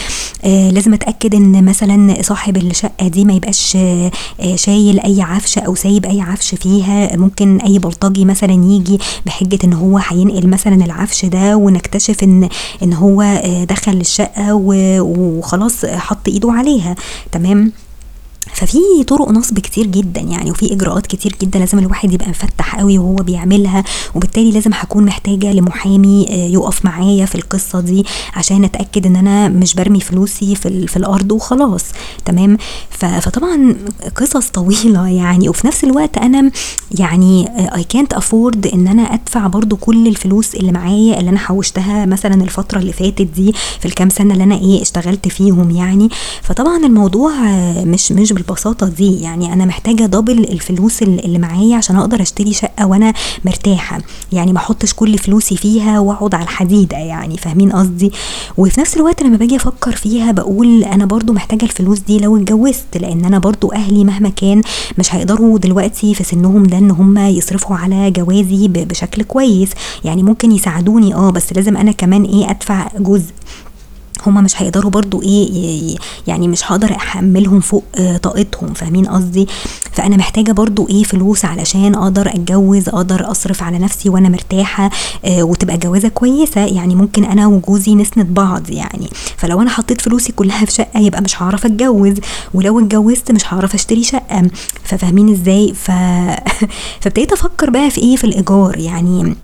لازم 0.44 0.94
أتأكد 0.94 1.36
إن 1.36 1.66
مثلا 1.66 2.22
صاحب 2.22 2.58
الشقة 2.58 3.08
دي 3.08 3.26
ما 3.26 3.34
يبقاش 3.34 3.78
شايل 4.56 5.00
أي 5.00 5.22
عفشه 5.22 5.61
أو 5.62 5.76
سايب 5.76 6.06
أي 6.06 6.22
عفش 6.22 6.56
فيها 6.56 7.16
ممكن 7.18 7.58
أي 7.58 7.80
بلطجي 7.80 8.26
مثلا 8.26 8.54
يجي 8.54 9.00
بحجة 9.26 9.60
إن 9.64 9.74
هو 9.74 9.98
هينقل 9.98 10.48
مثلا 10.48 10.86
العفش 10.86 11.26
ده 11.26 11.58
ونكتشف 11.58 12.24
إن 12.24 12.50
إن 12.84 12.94
هو 12.94 13.42
دخل 13.70 13.92
الشقه 13.94 14.54
وخلاص 15.02 15.86
حط 15.86 16.28
إيده 16.28 16.52
عليها. 16.52 16.96
تمام؟ 17.32 17.72
ففي 18.54 19.04
طرق 19.08 19.30
نصب 19.30 19.60
كتير 19.60 19.86
جدا 19.88 20.22
يعني 20.22 20.52
وفي 20.52 20.74
إجراءات 20.74 21.08
كتير 21.08 21.36
جدا 21.42 21.60
لازم 21.60 21.80
الواحد 21.80 22.14
يبقى 22.14 22.30
مفتح 22.30 22.76
قوي 22.76 22.98
وهو 22.98 23.16
بيعملها 23.16 23.84
وبالتالي 24.16 24.52
لازم 24.52 24.72
هكون 24.74 25.06
محتاجة 25.06 25.54
لمحامي 25.54 26.28
آه، 26.30 26.34
يقف 26.48 26.86
معايا 26.86 27.26
في 27.26 27.36
القصة 27.36 27.80
دي 27.80 28.06
عشان 28.36 28.64
أتأكد 28.64 29.06
إن 29.06 29.16
أنا 29.16 29.48
مش 29.48 29.74
برمي 29.76 30.00
فلوسي 30.00 30.56
في, 30.56 30.88
في 30.88 30.98
الأرض 30.98 31.32
وخلاص. 31.32 31.84
تمام؟ 32.26 32.58
فطبعا 32.90 33.76
قصص 34.16 34.48
طويلة 34.50 35.08
يعني 35.08 35.50
وفي 35.50 35.68
نفس 35.68 35.84
الوقت 35.84 36.18
أنا 36.18 36.52
يعني 37.00 37.48
اي 37.76 37.84
كانت 37.84 38.14
افورد 38.14 38.68
إن 38.68 38.88
أنا 38.88 39.02
أدفع 39.02 39.48
برضو 39.48 39.76
كل 39.76 40.08
الفلوس 40.08 40.56
اللي 40.56 40.72
معايا 40.72 41.20
اللي 41.20 41.30
أنا 41.30 41.40
حوشتها 41.40 42.06
مثلا 42.06 42.44
الفترة 42.44 42.80
اللي 42.80 42.94
فاتت 42.94 43.22
دي 43.22 43.54
في 43.80 43.86
الكام 43.86 44.10
سنة 44.10 44.34
اللي 44.34 44.44
أنا 44.44 44.56
إيه 44.56 44.82
اشتغلت 44.82 45.28
فيهم 45.28 45.72
يعني. 45.72 46.10
فطبعا 46.42 46.78
الموضوع 46.86 47.32
مش 47.84 48.12
مش 48.12 48.34
بالبساطة 48.46 48.88
دي 48.88 49.22
يعني 49.22 49.54
أنا 49.54 49.66
محتاجة 49.66 50.04
دبل 50.06 50.40
الفلوس 50.44 51.02
اللي 51.02 51.40
معايا 51.40 51.76
عشان 51.78 51.96
أقدر 51.96 52.22
أشتري 52.22 52.54
شقة 52.54 52.86
وأنا 52.88 53.14
مرتاحة. 53.46 53.98
يعني 54.32 54.54
ما 54.54 54.58
أحطش 54.58 54.94
كل 54.94 55.18
فلوسي 55.18 55.58
فيها 55.58 56.00
وأقعد 56.00 56.36
على 56.36 56.44
الحديدة 56.44 56.98
يعني 56.98 57.38
فاهمين 57.38 57.72
قصدي؟ 57.72 58.12
وفي 58.58 58.82
نفس 58.82 58.98
الوقت 58.98 59.24
لما 59.24 59.38
باجي 59.38 59.56
أفكر 59.56 59.92
فيها 59.96 60.32
بقول 60.32 60.84
أنا 60.84 61.06
برضو 61.06 61.34
محتاجة 61.34 61.64
الفلوس 61.64 62.00
دي 62.00 62.20
لو 62.20 62.38
اتجوزت 62.38 62.98
لأن 62.98 63.26
أنا 63.26 63.40
برضو 63.40 63.72
أهلي 63.72 64.04
مهما 64.04 64.30
كان 64.30 64.62
مش 64.98 65.16
هيقدروا 65.16 65.58
دلوقتي 65.58 66.14
في 66.14 66.24
سنهم 66.24 66.64
ده 66.64 66.78
إن 66.78 66.92
هم 66.92 67.18
يصرفوا 67.18 67.76
على 67.76 68.12
جوازي 68.12 68.68
بشكل 68.68 69.24
كويس. 69.24 69.70
يعني 70.04 70.24
ممكن 70.24 70.52
يساعدوني 70.52 71.14
آه 71.16 71.30
بس 71.30 71.54
لازم 71.54 71.78
أنا 71.78 71.92
كمان 71.92 72.24
إيه 72.24 72.50
أدفع 72.50 72.88
جزء. 73.00 73.32
هما 74.26 74.42
مش 74.42 74.62
هيقدروا 74.62 74.92
برضو 74.92 75.22
إيه 75.22 75.96
يعني 76.28 76.48
مش 76.48 76.72
هقدر 76.72 76.96
احملهم 76.96 77.60
فوق 77.60 77.84
آه، 78.00 78.18
طاقتهم 78.18 78.74
فاهمين 78.74 79.06
قصدي؟ 79.06 79.48
فأنا 79.92 80.18
محتاجة 80.18 80.52
برضو 80.52 80.88
إيه 80.90 81.04
فلوس 81.04 81.46
علشان 81.46 81.96
أقدر 81.96 82.28
أتجوز 82.30 82.90
أقدر 82.90 83.32
أصرف 83.32 83.64
على 83.64 83.80
نفسي 83.80 84.10
وأنا 84.10 84.30
مرتاحة 84.30 84.90
آه 85.26 85.44
وتبقى 85.44 85.78
جوازة 85.78 86.10
كويسة 86.10 86.66
يعني 86.66 86.96
ممكن 86.96 87.24
أنا 87.24 87.48
وجوزي 87.48 87.96
نسند 87.96 88.34
بعض 88.34 88.70
يعني. 88.70 89.10
فلو 89.38 89.62
أنا 89.62 89.70
حطيت 89.70 90.02
فلوسي 90.02 90.32
كلها 90.32 90.66
في 90.66 90.72
شقة 90.72 91.00
يبقى 91.00 91.22
مش 91.22 91.42
هعرف 91.42 91.66
أتجوز 91.66 92.14
ولو 92.54 92.80
اتجوزت 92.80 93.32
مش 93.32 93.54
هعرف 93.54 93.74
أشتري 93.74 94.04
شقة. 94.04 94.48
ففاهمين 94.84 95.30
إزاي؟ 95.30 95.74
ف... 95.74 95.92
فابتديت 97.02 97.32
أفكر 97.32 97.70
بقى 97.70 97.90
في 97.90 98.02
إيه 98.02 98.16
في 98.16 98.24
الإيجار 98.24 98.78
يعني. 98.78 99.36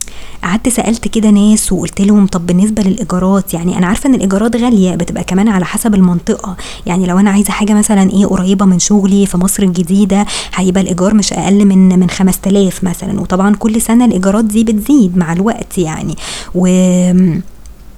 قعدت 0.44 0.70
سألت 0.70 1.08
كده 1.08 1.30
ناس 1.30 1.72
وقلت 1.72 2.02
لهم 2.02 2.28
طب 2.28 2.46
بالنسبة 2.48 2.84
للإيجارات 2.84 3.54
يعني 3.54 3.78
أنا 3.78 3.88
عارفة 3.88 4.10
إن 4.10 4.16
الإيجارات 4.16 4.56
غالية 4.56 4.96
بتبقى 4.96 5.24
كمان 5.24 5.48
على 5.48 5.66
حسب 5.66 5.96
المنطقة. 5.96 6.56
يعني 6.86 7.06
لو 7.06 7.20
أنا 7.20 7.30
عايزة 7.32 7.52
حاجة 7.52 7.74
مثلا 7.74 8.12
إيه 8.12 8.26
قريبة 8.26 8.66
من 8.66 8.80
شغلي 8.80 9.26
في 9.26 9.38
مصر 9.38 9.64
الجديدة 9.64 10.26
هيبقى 10.56 10.82
الإيجار 10.82 11.14
مش 11.14 11.34
أقل 11.34 11.66
من 11.66 12.00
من 12.00 12.10
5000 12.10 12.84
مثلا. 12.84 13.22
وطبعا 13.22 13.56
كل 13.56 13.82
سنة 13.82 14.06
الإيجارات 14.06 14.46
دي 14.46 14.64
بتزيد 14.64 15.18
مع 15.18 15.34
الوقت 15.34 15.78
يعني. 15.78 16.16
و 16.56 16.68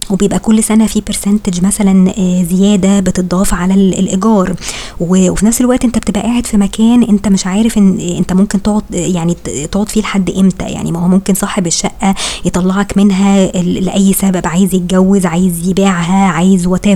وبيبقى 0.09 0.39
كل 0.39 0.63
سنة 0.63 0.87
في 0.87 1.01
برسنتج 1.07 1.65
مثلا 1.65 2.13
آه، 2.17 2.43
زيادة 2.43 2.99
بتضاف 2.99 3.53
على 3.53 3.73
الإيجار. 3.73 4.55
وفي 4.99 5.45
نفس 5.45 5.61
الوقت 5.61 5.85
أنت 5.85 5.97
بتبقى 5.97 6.21
قاعد 6.21 6.45
في 6.45 6.57
مكان 6.57 7.03
أنت 7.03 7.27
مش 7.27 7.47
عارف 7.47 7.77
إن 7.77 7.99
أنت 7.99 8.33
ممكن 8.33 8.61
تقعد 8.61 8.83
يعني 8.91 9.35
تقعد 9.71 9.89
فيه 9.89 10.01
لحد 10.01 10.29
إمتى. 10.29 10.65
يعني 10.65 10.91
ما 10.91 10.99
هو 10.99 11.07
ممكن 11.07 11.33
صاحب 11.33 11.67
الشقة 11.67 12.15
يطلعك 12.45 12.97
منها 12.97 13.45
لأي 13.61 14.13
سبب 14.13 14.47
عايز 14.47 14.75
يتجوز 14.75 15.25
عايز 15.25 15.67
يبيعها 15.69 16.27
عايز 16.27 16.67
وات 16.67 16.87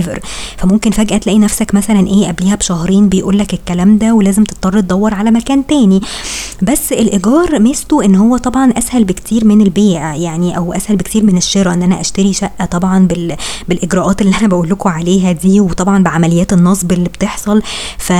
فممكن 0.56 0.90
فجأة 0.90 1.16
تلاقي 1.18 1.38
نفسك 1.38 1.74
مثلا 1.74 2.06
إيه 2.06 2.28
قبليها 2.28 2.54
بشهرين 2.54 3.08
بيقول 3.08 3.38
لك 3.38 3.54
الكلام 3.54 3.98
ده 3.98 4.14
ولازم 4.14 4.44
تضطر 4.44 4.80
تدور 4.80 5.14
على 5.14 5.30
مكان 5.30 5.66
تاني. 5.66 6.00
بس 6.62 6.92
الإيجار 6.92 7.58
ميزته 7.58 8.04
إن 8.04 8.14
هو 8.14 8.36
طبعا 8.36 8.72
أسهل 8.78 9.04
بكتير 9.04 9.44
من 9.44 9.60
البيع 9.60 10.14
يعني 10.14 10.56
أو 10.56 10.72
أسهل 10.72 10.96
بكتير 10.96 11.22
من 11.24 11.36
الشراء. 11.36 11.74
إن 11.74 11.82
أنا 11.82 12.00
أشتري 12.00 12.32
شقة 12.32 12.64
طبعا 12.64 13.03
بال 13.06 13.36
بالإجراءات 13.68 14.20
اللي 14.20 14.36
أنا 14.40 14.48
بقول 14.48 14.70
لكم 14.70 14.88
عليها 14.88 15.32
دي 15.32 15.60
وطبعا 15.60 16.02
بعمليات 16.02 16.52
النصب 16.52 16.92
اللي 16.92 17.08
بتحصل. 17.08 17.62
ف... 17.98 18.12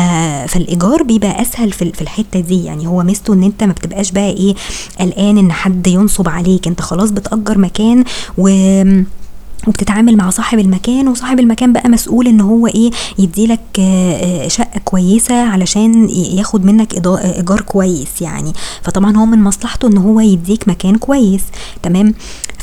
فالإيجار 0.49 1.03
بيبقى 1.03 1.43
أسهل 1.43 1.73
في, 1.73 1.93
في 1.93 2.03
الحتة 2.03 2.41
دي. 2.41 2.65
يعني 2.65 2.87
هو 2.87 3.03
ميزته 3.03 3.35
إن 3.35 3.43
أنت 3.43 3.65
ما 3.65 3.73
بتبقاش 3.73 4.11
بقى 4.13 4.31
إيه 4.31 4.55
قلقان 5.01 5.39
إن 5.39 5.53
حد 5.53 5.87
ينصب 5.87 6.29
عليك. 6.29 6.67
أنت 6.69 6.81
خلاص 6.81 7.11
بتأجر 7.11 7.59
مكان 7.59 8.05
و 8.39 8.49
وبتتعامل 9.69 10.17
مع 10.17 10.31
صاحب 10.31 10.59
المكان 10.59 11.09
وصاحب 11.09 11.41
المكان 11.41 11.73
بقى 11.73 11.89
مسؤول 11.89 12.27
إن 12.29 12.41
هو 12.41 12.67
إيه 12.67 12.91
يديلك 13.19 13.61
آه، 13.79 14.49
شقة 14.49 14.81
كويسة 14.85 15.35
علشان 15.43 16.09
ياخد 16.09 16.65
منك 16.65 16.95
إيجار 16.95 17.61
كويس 17.61 18.23
يعني. 18.23 18.53
فطبعا 18.83 19.17
هو 19.17 19.27
من 19.27 19.43
مصلحته 19.43 19.89
إن 19.89 19.99
هو 19.99 20.21
يديك 20.21 20.69
مكان 20.69 20.97
كويس. 20.97 21.43
تمام؟ 21.83 22.15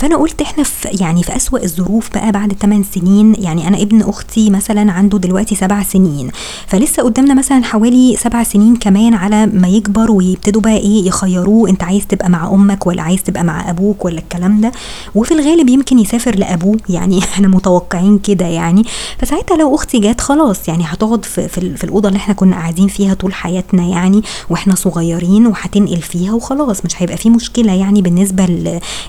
فأنا 0.01 0.17
قلت 0.17 0.41
إحنا 0.41 0.63
في 0.63 0.87
يعني 0.87 1.23
في 1.23 1.35
أسوأ 1.35 1.63
الظروف 1.63 2.09
بقى 2.13 2.31
بعد 2.31 2.53
8 2.53 2.83
سنين. 2.95 3.35
يعني 3.39 3.67
أنا 3.67 3.81
ابن 3.81 4.01
أختي 4.01 4.49
مثلا 4.49 4.91
عنده 4.91 5.17
دلوقتي 5.17 5.55
سبع 5.55 5.83
سنين. 5.83 6.31
فلسه 6.67 7.03
قدامنا 7.03 7.33
مثلا 7.33 7.63
حوالي 7.63 8.15
سبع 8.17 8.43
سنين 8.43 8.75
كمان 8.75 9.13
على 9.13 9.45
ما 9.45 9.67
يكبر 9.67 10.11
ويبتدوا 10.11 10.61
بقى 10.61 10.77
إيه 10.77 11.07
يخيروه. 11.07 11.69
أنت 11.69 11.83
عايز 11.83 12.07
تبقى 12.07 12.29
مع 12.29 12.53
أمك 12.53 12.87
ولا 12.87 13.01
عايز 13.01 13.23
تبقى 13.23 13.43
مع 13.43 13.69
أبوك 13.69 14.05
ولا 14.05 14.19
الكلام 14.19 14.61
ده. 14.61 14.71
وفي 15.15 15.33
الغالب 15.33 15.69
يمكن 15.69 15.99
يسافر 15.99 16.35
لأبوه. 16.35 16.77
يعني 16.89 17.19
إحنا 17.19 17.47
متوقعين 17.47 18.17
كده 18.17 18.45
يعني. 18.45 18.83
فساعتها 19.19 19.57
لو 19.57 19.75
أختي 19.75 19.99
جت 19.99 20.21
خلاص 20.21 20.67
يعني 20.67 20.83
هتقعد 20.87 21.25
في, 21.25 21.47
في, 21.47 21.77
في 21.77 21.83
الأوضة 21.83 22.07
اللي 22.07 22.17
إحنا 22.17 22.33
كنا 22.33 22.55
قاعدين 22.55 22.87
فيها 22.87 23.13
طول 23.13 23.33
حياتنا 23.33 23.83
يعني. 23.83 24.21
وإحنا 24.49 24.75
صغيرين 24.75 25.47
وهتنقل 25.47 26.01
فيها 26.01 26.33
وخلاص. 26.33 26.85
مش 26.85 27.01
هيبقى 27.01 27.17
في 27.17 27.29
مشكلة 27.29 27.73
يعني 27.73 28.01
بالنسبة 28.01 28.45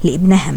لابنها. 0.05 0.55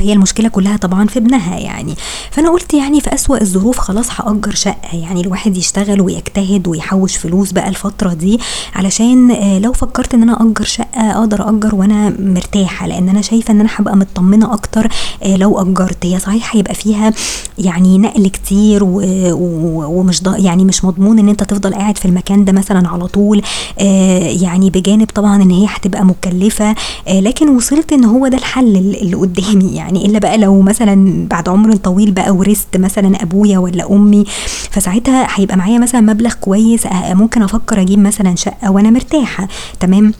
فهي 0.00 0.12
المشكلة 0.12 0.48
كلها 0.48 0.76
طبعا 0.76 1.06
في 1.06 1.18
ابنها 1.18 1.58
يعني. 1.58 1.94
فأنا 2.30 2.50
قلت 2.50 2.74
يعني 2.74 3.00
في 3.00 3.14
أسوأ 3.14 3.40
الظروف 3.40 3.78
خلاص 3.78 4.06
هأجر 4.20 4.54
شقة 4.54 4.96
يعني 4.96 5.20
الواحد 5.20 5.56
يشتغل 5.56 6.00
ويجتهد 6.00 6.68
ويحوش 6.68 7.16
فلوس 7.16 7.52
بقى 7.52 7.68
الفترة 7.68 8.12
دي 8.12 8.40
علشان 8.74 9.30
آه، 9.30 9.58
لو 9.58 9.72
فكرت 9.72 10.14
إن 10.14 10.22
أنا 10.22 10.42
أجر 10.42 10.64
شقة 10.64 11.10
أقدر 11.18 11.48
أجر 11.48 11.74
وأنا 11.74 12.14
مرتاحة 12.18 12.86
لأن 12.86 13.08
أنا 13.08 13.22
شايفة 13.22 13.52
إن 13.52 13.60
أنا 13.60 13.68
هبقى 13.76 13.96
مطمنة 13.96 14.54
أكتر 14.54 14.88
آه، 15.22 15.36
لو 15.36 15.60
أجرت. 15.60 16.06
هي 16.06 16.18
صحيح 16.18 16.56
هيبقى 16.56 16.74
فيها 16.74 17.12
يعني 17.58 17.98
نقل 17.98 18.28
كتير 18.28 18.80
ومش 18.84 20.22
يعني 20.26 20.64
مش 20.64 20.84
مضمون 20.84 21.18
إن 21.18 21.28
أنت 21.28 21.42
تفضل 21.44 21.74
قاعد 21.74 21.98
في 21.98 22.04
المكان 22.04 22.44
ده 22.44 22.52
مثلا 22.52 22.88
على 22.88 23.06
طول 23.06 23.42
آه، 23.78 24.18
يعني 24.42 24.70
بجانب 24.70 25.06
طبعا 25.14 25.42
إن 25.42 25.50
هي 25.50 25.66
هتبقى 25.68 26.04
مكلفة 26.04 26.74
لكن 27.08 27.48
وصلت 27.48 27.92
إن 27.92 28.04
هو 28.04 28.28
ده 28.28 28.38
الحل 28.38 28.76
اللي 28.76 29.14
قدامي 29.16 29.74
يعني. 29.74 29.89
إلا 29.96 30.18
بقى 30.18 30.38
لو 30.38 30.60
مثلا 30.60 31.26
بعد 31.30 31.48
عمر 31.48 31.76
طويل 31.76 32.10
بقى 32.12 32.30
ورثت 32.30 32.76
مثلا 32.76 33.22
أبويا 33.22 33.58
ولا 33.58 33.92
أمي 33.92 34.24
فساعتها 34.70 35.26
هيبقى 35.34 35.56
معايا 35.56 35.78
مثلا 35.78 36.00
مبلغ 36.00 36.32
كويس 36.34 36.86
ممكن 37.10 37.42
أفكر 37.42 37.80
أجيب 37.80 37.98
مثلا 37.98 38.34
شقة 38.36 38.70
وأنا 38.70 38.90
مرتاحة 38.90 39.48
تمام؟ 39.80 40.12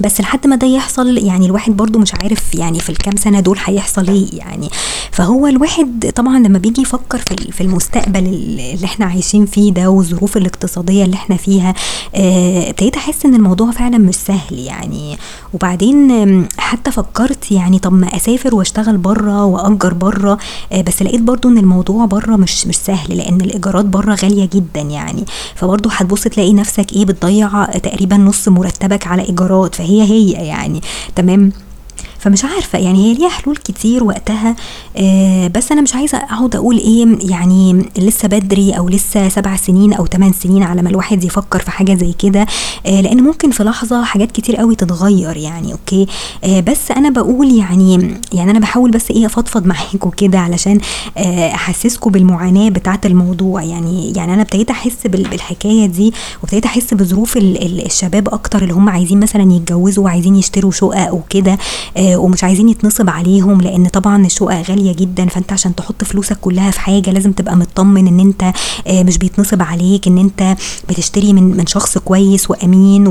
بس 0.00 0.20
لحد 0.20 0.46
ما 0.46 0.56
ده 0.56 0.66
يحصل 0.66 1.18
يعني 1.18 1.46
الواحد 1.46 1.76
برضو 1.76 1.98
مش 1.98 2.14
عارف 2.14 2.54
يعني 2.54 2.80
في 2.80 2.90
الكام 2.90 3.16
سنة 3.16 3.40
دول 3.40 3.58
هيحصل 3.64 4.08
إيه 4.08 4.26
يعني. 4.32 4.68
فهو 5.12 5.46
الواحد 5.46 6.12
طبعا 6.16 6.38
لما 6.38 6.58
بيجي 6.58 6.82
يفكر 6.82 7.18
في 7.18 7.52
في 7.52 7.60
المستقبل 7.60 8.18
اللي 8.26 8.84
إحنا 8.84 9.06
عايشين 9.06 9.46
فيه 9.46 9.72
ده 9.72 9.88
والظروف 9.90 10.36
الاقتصادية 10.36 11.04
اللي 11.04 11.14
إحنا 11.16 11.36
فيها 11.36 11.74
آه، 12.14 12.70
ابتديت 12.70 12.94
آه 12.94 12.98
أحس 12.98 13.26
إن 13.26 13.34
الموضوع 13.34 13.70
فعلا 13.70 13.98
مش 13.98 14.14
سهل 14.14 14.58
يعني. 14.58 15.18
وبعدين 15.54 16.48
حتى 16.58 16.90
فكرت 16.90 17.52
يعني 17.52 17.78
طب 17.78 17.92
ما 17.92 18.16
أسافر 18.16 18.54
وأشتغل 18.54 18.96
بره 18.96 19.44
وأجر 19.44 19.94
بره 19.94 20.38
آه 20.72 20.80
بس 20.80 21.02
لقيت 21.02 21.20
برضو 21.20 21.48
إن 21.48 21.58
الموضوع 21.58 22.04
بره 22.06 22.36
مش 22.36 22.66
مش 22.66 22.76
سهل 22.76 23.16
لأن 23.16 23.40
الإيجارات 23.40 23.84
بره 23.84 24.14
غالية 24.14 24.48
جدا 24.54 24.80
يعني. 24.80 25.24
فبرضو 25.54 25.88
هتبص 25.92 26.22
تلاقي 26.22 26.52
نفسك 26.52 26.92
إيه 26.92 27.04
بتضيع 27.04 27.64
تقريبا 27.64 28.16
نص 28.16 28.48
مرتبك 28.48 29.06
على 29.06 29.22
إيجارات. 29.22 29.74
فهي 29.74 29.87
هي 29.88 30.04
يعني. 30.46 30.80
تمام؟ 31.16 31.52
فمش 32.18 32.44
عارفة 32.44 32.78
يعني 32.78 33.04
هي 33.04 33.14
ليها 33.14 33.28
حلول 33.28 33.56
كتير 33.56 34.04
وقتها 34.04 34.56
آه 34.96 35.46
بس 35.46 35.72
أنا 35.72 35.80
مش 35.80 35.94
عايزة 35.94 36.18
أقعد 36.18 36.56
أقول 36.56 36.78
إيه 36.78 37.06
يعني 37.30 37.90
لسه 37.98 38.28
بدري 38.28 38.72
أو 38.72 38.88
لسه 38.88 39.28
سبع 39.28 39.56
سنين 39.56 39.92
أو 39.92 40.06
ثمان 40.06 40.32
سنين 40.32 40.62
على 40.62 40.82
ما 40.82 40.90
الواحد 40.90 41.24
يفكر 41.24 41.58
في 41.58 41.70
حاجة 41.70 41.94
زي 41.94 42.12
كده 42.12 42.46
آه 42.86 43.00
لأن 43.00 43.22
ممكن 43.22 43.50
في 43.50 43.64
لحظة 43.64 44.04
حاجات 44.04 44.32
كتير 44.32 44.56
قوي 44.56 44.74
تتغير 44.74 45.36
يعني 45.36 45.72
أوكي؟ 45.72 46.06
آه 46.44 46.60
بس 46.60 46.90
أنا 46.90 47.10
بقول 47.10 47.54
يعني 47.54 48.14
يعني 48.32 48.50
أنا 48.50 48.58
بحاول 48.58 48.90
بس 48.90 49.10
إيه 49.10 49.26
أفضفض 49.26 49.66
معاكم 49.72 50.10
كده 50.10 50.38
علشان 50.38 50.80
أحسسكم 51.54 52.10
بالمعاناة 52.10 52.68
بتاعة 52.68 53.00
الموضوع. 53.04 53.62
يعني 53.62 54.12
يعني 54.16 54.34
أنا 54.34 54.42
ابتديت 54.42 54.70
أحس 54.70 55.06
بالحكاية 55.06 55.86
دي 55.86 56.12
وابتديت 56.42 56.64
أحس 56.64 56.94
بظروف 56.94 57.36
الشباب 57.36 58.28
أكتر 58.28 58.62
اللي 58.62 58.74
هم 58.74 58.88
عايزين 58.88 59.20
مثلا 59.20 59.52
يتجوزوا 59.52 60.04
وعايزين 60.04 60.36
يشتروا 60.36 60.70
شقق 60.70 61.14
وكده 61.14 61.58
ومش 62.16 62.44
عايزين 62.44 62.68
يتنصب 62.68 63.10
عليهم 63.10 63.60
لأن 63.60 63.86
طبعا 63.88 64.26
الشقق 64.26 64.62
غالية 64.70 64.92
جدا 64.94 65.26
فأنت 65.26 65.52
عشان 65.52 65.74
تحط 65.74 66.04
فلوسك 66.04 66.36
كلها 66.40 66.70
في 66.70 66.80
حاجة 66.80 67.10
لازم 67.10 67.32
تبقى 67.32 67.56
مطمن 67.56 68.06
إن 68.06 68.20
أنت 68.20 68.52
مش 68.90 69.18
بيتنصب 69.18 69.62
عليك 69.62 70.06
إن 70.06 70.18
أنت 70.18 70.56
بتشتري 70.88 71.32
من 71.32 71.56
من 71.56 71.66
شخص 71.66 71.98
كويس 71.98 72.50
وأمين 72.50 73.04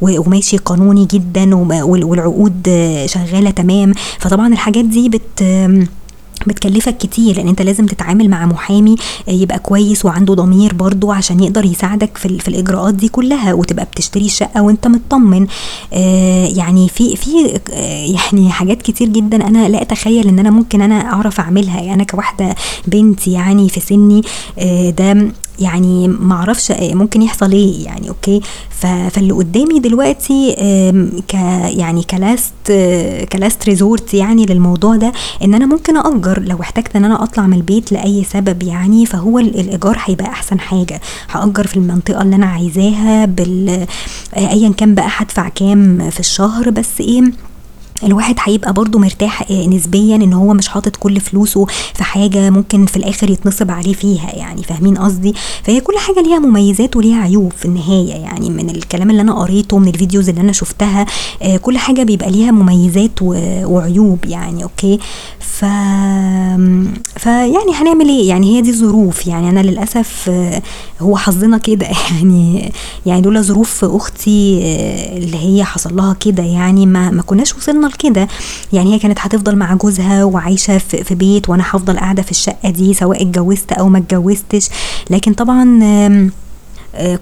وماشي 0.00 0.56
قانوني 0.56 1.04
جدا 1.12 1.54
والعقود 1.84 2.62
شغالة 3.06 3.50
تمام. 3.50 3.92
فطبعا 4.18 4.48
الحاجات 4.52 4.84
دي 4.84 5.08
بت 5.08 5.42
بتكلفك 6.46 6.96
كتير 6.98 7.36
لأن 7.36 7.48
أنت 7.48 7.62
لازم 7.62 7.86
تتعامل 7.86 8.30
مع 8.30 8.46
محامي 8.46 8.94
يبقى 9.28 9.58
كويس 9.58 10.04
وعنده 10.04 10.34
ضمير 10.34 10.74
برضو 10.74 11.12
عشان 11.12 11.42
يقدر 11.42 11.64
يساعدك 11.64 12.16
في, 12.16 12.38
في 12.38 12.48
الإجراءات 12.48 12.94
دي 12.94 13.08
كلها 13.08 13.52
وتبقى 13.54 13.84
بتشتري 13.84 14.26
الشقة 14.26 14.62
وأنت 14.62 14.86
مطمن. 14.86 15.46
آه 15.92 16.46
يعني 16.46 16.88
في 16.88 17.16
في 17.16 17.60
آه 17.72 18.06
يعني 18.06 18.50
حاجات 18.50 18.82
كتير 18.82 19.08
جدا 19.08 19.46
أنا 19.46 19.68
لا 19.68 19.82
أتخيل 19.82 20.28
إن 20.28 20.38
أنا 20.38 20.50
ممكن 20.50 20.82
أنا 20.82 21.12
أعرف 21.12 21.40
أعملها. 21.40 21.76
يعني 21.80 21.94
أنا 21.94 22.04
كواحدة 22.04 22.54
بنت 22.86 23.28
يعني 23.28 23.68
في 23.68 23.80
سني 23.80 24.22
آه 24.58 24.90
ده 24.90 25.28
يعني 25.60 26.08
معرفش 26.08 26.72
ممكن 26.80 27.22
يحصل 27.22 27.52
إيه 27.52 27.84
يعني 27.84 28.08
okay؟ 28.08 28.40
فاللي 28.70 29.32
قدامي 29.32 29.80
دلوقتي 29.80 30.52
ك 31.28 31.34
يعني 31.78 32.02
ك 32.02 32.12
last 32.12 32.52
ك 33.32 33.38
last 33.38 33.64
resort 33.68 34.14
يعني 34.14 34.46
للموضوع 34.46 34.96
ده 34.96 35.12
إن 35.44 35.54
أنا 35.54 35.66
ممكن 35.66 35.96
اجر 35.96 36.40
لو 36.42 36.60
احتجت 36.60 36.96
إن 36.96 37.04
أنا 37.04 37.22
أطلع 37.22 37.46
من 37.46 37.56
البيت 37.56 37.92
لأي 37.92 38.24
سبب 38.24 38.62
يعني 38.62 39.06
فهو 39.06 39.38
الإيجار 39.38 39.98
هيبقى 40.04 40.26
أحسن 40.26 40.60
حاجة. 40.60 41.00
هأجر 41.30 41.66
في 41.66 41.76
المنطقة 41.76 42.22
اللي 42.22 42.36
أنا 42.36 42.46
عايزاها 42.46 43.24
بال 43.24 43.86
ايا 44.36 44.68
كان 44.72 44.94
بقى 44.94 45.08
هدفع 45.10 45.48
كام 45.48 46.10
في 46.10 46.20
الشهر 46.20 46.70
بس 46.70 47.00
إيه 47.00 47.22
الواحد 48.04 48.34
هيبقى 48.40 48.72
برضه 48.72 48.98
مرتاح 48.98 49.50
نسبيا 49.50 50.16
إن 50.16 50.32
هو 50.32 50.54
مش 50.54 50.68
حاطط 50.68 50.96
كل 50.96 51.20
فلوسه 51.20 51.66
في 51.94 52.04
حاجة 52.04 52.50
ممكن 52.50 52.86
في 52.86 52.96
الآخر 52.96 53.30
يتنصب 53.30 53.70
عليه 53.70 53.92
فيها 53.92 54.36
يعني 54.36 54.62
فاهمين 54.62 54.98
قصدي؟ 54.98 55.34
فهي 55.64 55.80
كل 55.80 55.98
حاجة 55.98 56.20
ليها 56.20 56.38
مميزات 56.38 56.96
وليها 56.96 57.22
عيوب 57.22 57.52
في 57.52 57.64
النهاية 57.64 58.12
يعني 58.12 58.50
من 58.50 58.70
الكلام 58.70 59.10
اللي 59.10 59.22
أنا 59.22 59.32
قريته 59.32 59.78
من 59.78 59.88
ال 59.88 59.94
videos 59.94 60.28
اللي 60.28 60.40
أنا 60.40 60.52
شفتها 60.52 61.06
كل 61.62 61.78
حاجة 61.78 62.02
بيبقى 62.02 62.30
ليها 62.30 62.50
مميزات 62.50 63.22
وعيوب 63.22 64.24
يعني 64.24 64.62
okay؟ 64.62 64.98
ف 65.40 65.64
فيعني 67.16 67.72
هنعمل 67.74 68.08
إيه؟ 68.08 68.28
يعني 68.28 68.56
هي 68.56 68.60
دي 68.60 68.70
الظروف 68.70 69.26
يعني 69.26 69.50
أنا 69.50 69.60
للأسف 69.60 70.30
هو 71.00 71.16
حظنا 71.16 71.58
كده 71.58 71.86
يعني 72.10 72.72
يعني 73.06 73.22
لولا 73.22 73.40
ظروف 73.40 73.84
أختي 73.84 74.60
اللي 75.16 75.36
هي 75.36 75.64
حصل 75.64 75.96
لها 75.96 76.16
كده 76.20 76.42
يعني 76.42 76.86
ما 76.86 77.10
ما 77.10 77.22
كناش 77.22 77.54
وصلنا 77.54 77.85
لكده. 77.88 78.28
يعني 78.72 78.94
هي 78.94 78.98
كانت 78.98 79.18
هتفضل 79.20 79.56
مع 79.56 79.74
جوزها 79.74 80.24
وعايشة 80.24 80.78
في, 80.78 81.04
في 81.04 81.14
بيت 81.14 81.48
وأنا 81.48 81.62
هفضل 81.66 81.98
قاعدة 81.98 82.22
في 82.22 82.30
الشقة 82.30 82.70
دي 82.70 82.94
سواء 82.94 83.22
اتجوزت 83.22 83.72
أو 83.72 83.88
ما 83.88 83.98
اتجوزتش. 83.98 84.68
لكن 85.10 85.32
طبعا 85.34 85.80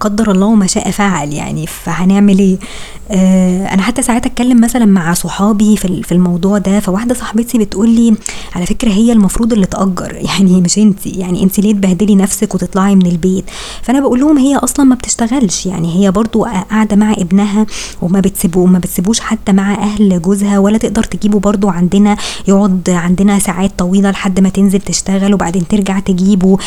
قدر 0.01 0.31
الله 0.31 0.55
ما 0.55 0.67
شاء 0.67 0.91
فعل 0.91 1.33
يعني. 1.33 1.67
فهنعمل 1.67 2.39
إيه؟ 2.39 2.57
آه 2.57 3.04
أنا 3.11 3.83
حتى 3.83 4.03
ساعات 4.03 4.27
أتكلم 4.27 4.61
مثلا 4.61 4.85
مع 4.85 5.15
صحابي 5.15 5.77
في 5.77 6.13
الموضوع 6.13 6.59
ده 6.59 6.81
فواحدة 6.81 7.15
صاحبتي 7.15 7.59
بتقول 7.59 7.91
لي 7.91 8.15
على 8.55 8.67
فكرة 8.67 8.91
هي 8.91 9.13
المفروض 9.13 9.53
اللي 9.53 9.67
تأجر. 9.67 10.15
يعني 10.31 10.61
مش 10.61 10.79
انت 10.79 11.07
يعني 11.07 11.43
انت 11.43 11.59
ليه 11.61 11.73
تبهدلي 11.73 12.15
نفسك 12.15 12.55
وتطلعي 12.55 12.97
من 12.97 13.07
البيت؟ 13.07 13.45
فأنا 13.83 14.01
بقول 14.01 14.21
لهم 14.21 14.39
هي 14.39 14.57
أصلا 14.57 14.87
ما 14.87 14.95
بتشتغلش 14.95 15.67
يعني 15.67 15.95
هي 15.97 16.11
برضو 16.11 16.45
قاعدة 16.45 16.97
مع 16.97 17.13
ابنها 17.13 17.67
وما 18.03 18.21
بتسيبوه 18.21 18.67
ما 18.67 18.79
بتسيبوش 18.79 19.21
حتى 19.21 19.53
مع 19.53 19.75
أهل 19.75 20.23
جوزها 20.23 20.59
ولا 20.59 20.79
تقدر 20.79 21.03
تجيبه 21.03 21.41
برضو 21.41 21.69
عندنا 21.69 22.17
يقعد 22.49 22.91
عندنا 22.91 23.39
ساعات 23.39 23.79
طويلة 23.79 24.11
لحد 24.11 24.41
ما 24.41 24.49
تنزل 24.49 24.81
تشتغل 24.81 25.35
وبعدين 25.35 25.69
ترجع 25.69 25.99
تجيبه. 25.99 26.59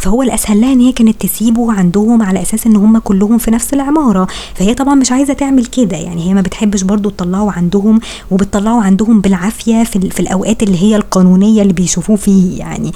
فهو 0.00 0.22
الاسهل 0.22 0.60
لها 0.60 0.72
إن 0.72 0.80
هي 0.80 0.92
كانت 0.92 1.22
تسيبه 1.26 1.72
عندهم 1.72 2.22
على 2.22 2.42
أساس 2.42 2.66
إن 2.66 2.76
هم 2.76 2.98
كلهم 2.98 3.38
في 3.38 3.50
نفس 3.50 3.74
العمارة. 3.74 4.26
فهي 4.54 4.74
طبعا 4.74 4.94
مش 4.94 5.12
عايزة 5.12 5.34
تعمل 5.34 5.66
كده. 5.66 5.85
كده 5.86 5.96
يعني 5.96 6.28
هي 6.28 6.34
ما 6.34 6.40
بتحبش 6.40 6.82
برضو 6.82 7.10
تطلعوا 7.10 7.52
عندهم 7.52 8.00
وبتطلعوا 8.30 8.82
عندهم 8.82 9.20
بالعافية 9.20 9.84
في, 9.84 10.10
في 10.10 10.20
الأوقات 10.20 10.62
اللي 10.62 10.82
هي 10.82 10.96
القانونية 10.96 11.62
اللي 11.62 11.72
بيشوفوه 11.72 12.16
فيه 12.16 12.58
يعني. 12.58 12.92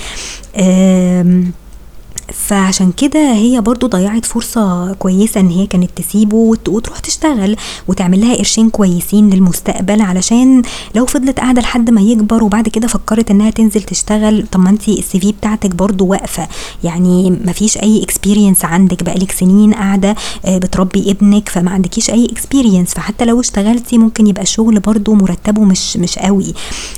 فعشان 2.33 2.93
كده 2.93 3.33
هي 3.33 3.61
برضو 3.61 3.87
ضيعت 3.87 4.25
فرصة 4.25 4.93
كويسة 4.95 5.41
إن 5.41 5.49
هي 5.49 5.67
كانت 5.67 5.91
تسيبه 5.97 6.37
وتروح 6.69 6.99
تشتغل 6.99 7.57
وتعمل 7.89 8.21
لها 8.21 8.37
قرشين 8.37 8.71
كويسين 8.71 9.31
للمستقبل 9.31 10.01
علشان 10.03 10.63
لو 10.95 11.07
فضلت 11.07 11.41
قاعدة 11.41 11.63
لحد 11.63 11.91
ما 11.91 12.01
يكبر 12.01 12.45
وبعد 12.45 12.69
كده 12.69 12.89
فكرت 12.89 13.31
إنها 13.31 13.51
تنزل 13.51 13.83
تشتغل 13.83 14.47
طب 14.53 14.61
ما 14.61 14.71
أنت 14.71 14.89
ال 14.89 15.21
CV 15.21 15.33
بتاعتك 15.33 15.75
برضو 15.75 16.07
واقفة. 16.07 16.49
يعني 16.85 17.31
مفيش 17.45 17.79
أي 17.79 18.03
experience 18.03 18.65
عندك 18.65 19.03
بقالك 19.03 19.33
سنين 19.33 19.75
قاعدة 19.75 20.17
بتربي 20.49 21.11
ابنك 21.11 21.49
فما 21.49 21.71
عندكيش 21.71 22.11
أي 22.11 22.27
experience 22.27 22.95
فحتى 22.95 23.25
لو 23.25 23.41
اشتغلتي 23.41 23.99
ممكن 23.99 24.27
يبقى 24.27 24.43
الشغل 24.43 24.81
برضو 24.81 25.15
مرتبه 25.15 25.65
مش 25.65 25.97
مش 25.97 26.19
قوي. 26.19 26.55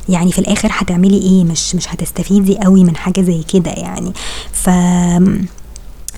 يعني 0.08 0.32
في 0.32 0.38
الآخر 0.38 0.68
هتعملي 0.72 1.18
إيه؟ 1.18 1.44
مش 1.44 1.74
مش 1.74 1.88
هتستفيدي 1.88 2.58
قوي 2.58 2.84
من 2.84 2.96
حاجة 2.96 3.20
زي 3.20 3.42
كده 3.52 3.70
يعني. 3.70 4.12
ف 4.52 4.68
um, 5.26 5.61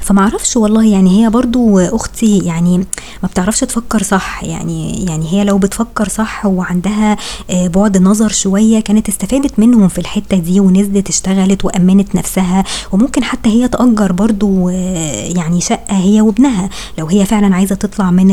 فمعرفش 0.05 0.57
والله 0.57 0.85
يعني 0.87 1.25
هي 1.25 1.31
برضو 1.31 1.79
أختي 1.79 2.38
يعني 2.38 2.79
ما 3.23 3.29
بتعرفش 3.29 3.61
تفكر 3.61 4.03
صح 4.03 4.45
يعني 4.45 5.05
يعني 5.05 5.33
هي 5.33 5.45
لو 5.45 5.59
بتفكر 5.59 6.09
صح 6.09 6.47
وعندها 6.47 7.17
بعد 7.51 7.99
نظر 7.99 8.29
شوية 8.29 8.81
كانت 8.81 9.09
استفادت 9.09 9.59
منهم 9.59 9.88
في 9.88 9.99
الحتة 9.99 10.37
دي 10.37 10.61
ونزلت 10.61 11.09
اشتغلت 11.09 11.64
وأمنت 11.64 12.14
نفسها 12.14 12.64
وممكن 12.93 13.25
حتى 13.25 13.49
هي 13.49 13.69
تأجر 13.69 14.12
برضو 14.12 14.69
يعني 14.69 15.61
شقة 15.61 15.97
هي 15.97 16.21
وابنها. 16.21 16.71
لو 16.99 17.07
هي 17.07 17.25
فعلا 17.25 17.55
عايزة 17.57 17.75
تطلع 17.75 18.11
من 18.11 18.27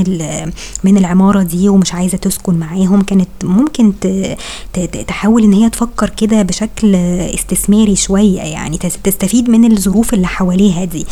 من 0.83 0.97
العمارة 0.97 1.43
دي 1.43 1.69
ومش 1.69 1.93
عايزة 1.93 2.17
تسكن 2.17 2.53
معاهم 2.53 3.01
كانت 3.01 3.29
ممكن 3.43 3.93
تحاول 5.07 5.43
إن 5.43 5.53
هي 5.53 5.69
تفكر 5.69 6.09
كده 6.09 6.41
بشكل 6.41 6.95
استثماري 6.95 7.95
شوية 7.95 8.41
يعني 8.41 8.77
تستفيد 8.77 9.49
من 9.49 9.71
الظروف 9.71 10.13
اللي 10.13 10.27
حواليها 10.27 10.85
دي. 10.85 11.05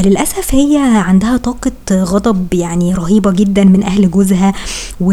فللأسف 0.00 0.54
هي 0.54 0.78
عندها 0.78 1.36
طاقة 1.36 1.72
غضب 1.92 2.54
يعني 2.54 2.94
رهيبة 2.94 3.30
جدا 3.30 3.64
من 3.64 3.82
أهل 3.82 4.10
جوزها 4.10 4.54
و 5.00 5.12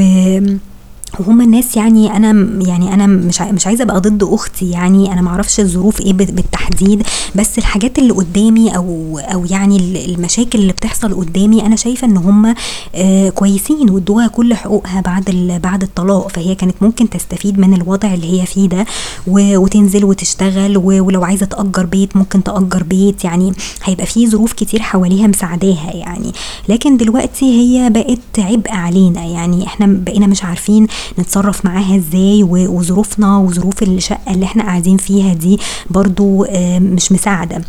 وهم 1.19 1.41
الناس 1.41 1.77
يعني 1.77 2.17
أنا 2.17 2.61
يعني 2.67 2.93
أنا 2.93 3.07
مش 3.07 3.41
مش 3.41 3.67
عايزة 3.67 3.83
أبقى 3.83 3.99
ضد 4.01 4.23
أختي 4.23 4.69
يعني 4.71 5.13
أنا 5.13 5.21
ما 5.21 5.29
أعرفش 5.29 5.59
الظروف 5.59 6.01
إيه 6.01 6.13
بالتحديد 6.13 7.03
بس 7.35 7.57
الحاجات 7.57 7.99
اللي 7.99 8.13
قدامي 8.13 8.75
أو 8.75 9.19
أو 9.19 9.45
يعني 9.45 10.05
المشاكل 10.05 10.59
اللي 10.59 10.73
بتحصل 10.73 11.13
قدامي 11.13 11.65
أنا 11.65 11.75
شايفة 11.75 12.07
إن 12.07 12.17
هم 12.17 12.55
آه 12.95 13.29
كويسين 13.29 13.89
وادوها 13.89 14.27
كل 14.27 14.53
حقوقها 14.53 15.01
بعد 15.01 15.23
بعد 15.63 15.83
الطلاق 15.83 16.27
فهي 16.29 16.55
كانت 16.55 16.75
ممكن 16.81 17.09
تستفيد 17.09 17.59
من 17.59 17.73
الوضع 17.73 18.13
اللي 18.13 18.41
هي 18.41 18.45
فيه 18.45 18.69
ده 18.69 18.85
وتنزل 19.27 20.05
وتشتغل 20.05 20.77
ولو 20.77 21.23
عايزة 21.23 21.45
تأجر 21.45 21.85
بيت 21.85 22.17
ممكن 22.17 22.43
تأجر 22.43 22.83
بيت 22.83 23.23
يعني 23.23 23.53
هيبقى 23.83 24.05
في 24.05 24.27
ظروف 24.29 24.53
كتير 24.53 24.81
حواليها 24.81 25.27
مساعداها 25.27 25.91
يعني. 25.93 26.31
لكن 26.69 26.97
دلوقتي 26.97 27.45
هي 27.45 27.89
بقت 27.89 28.19
عبء 28.39 28.71
علينا 28.71 29.23
يعني 29.23 29.67
إحنا 29.67 29.85
بقينا 29.87 30.27
مش 30.27 30.43
عارفين 30.43 30.87
نتصرف 31.19 31.65
معاها 31.65 31.95
إزاي 31.95 32.43
وظروفنا 32.43 33.37
وظروف 33.37 33.83
الشقة 33.83 34.33
اللي 34.33 34.45
إحنا 34.45 34.63
قاعدين 34.63 34.97
فيها 34.97 35.33
دي 35.33 35.59
برضو 35.89 36.45
مش 36.79 37.11
مساعدة. 37.11 37.61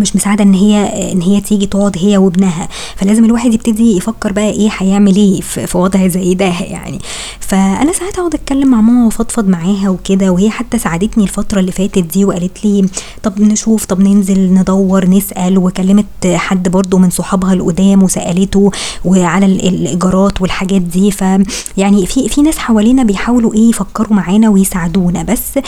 مش 0.00 0.16
مساعدة 0.16 0.44
إن 0.44 0.54
هي 0.54 1.12
إن 1.12 1.22
هي 1.22 1.40
تيجي 1.40 1.66
تقعد 1.66 1.96
هي 1.98 2.16
وابنها. 2.16 2.68
فلازم 2.96 3.24
الواحد 3.24 3.54
يبتدي 3.54 3.96
يفكر 3.96 4.32
بقى 4.32 4.50
إيه 4.50 4.68
هيعمل 4.78 5.16
إيه 5.16 5.40
في 5.40 5.78
وضع 5.78 6.06
زي 6.06 6.34
ده 6.34 6.44
يعني. 6.60 6.98
فأنا 7.40 7.92
ساعات 7.92 8.18
أقعد 8.18 8.34
أتكلم 8.34 8.68
مع 8.70 8.80
ماما 8.80 9.04
وأفضفض 9.04 9.48
معاها 9.48 9.88
وكده 9.88 10.30
وهي 10.32 10.50
حتى 10.50 10.78
ساعدتني 10.78 11.24
الفترة 11.24 11.60
اللي 11.60 11.72
فاتت 11.72 11.98
دي 11.98 12.24
وقالت 12.24 12.64
لي 12.64 12.84
طب 13.22 13.40
نشوف 13.40 13.84
طب 13.84 14.00
ننزل 14.00 14.54
ندور 14.54 15.06
نسأل 15.10 15.58
وكلمت 15.58 16.04
حد 16.26 16.68
برضو 16.68 16.98
من 16.98 17.10
صحابها 17.10 17.52
القدام 17.52 18.02
وسألته 18.02 18.70
وعلى 19.04 19.46
الإيجارات 19.46 20.40
والحاجات 20.42 20.82
دي. 20.82 21.10
ف 21.10 21.24
يعني 21.76 22.06
في 22.06 22.28
في 22.28 22.42
ناس 22.42 22.58
حوالينا 22.58 23.02
بيحاولوا 23.02 23.54
إيه 23.54 23.68
يفكروا 23.68 24.12
معانا 24.16 24.48
ويساعدونا. 24.48 25.22
بس 25.22 25.58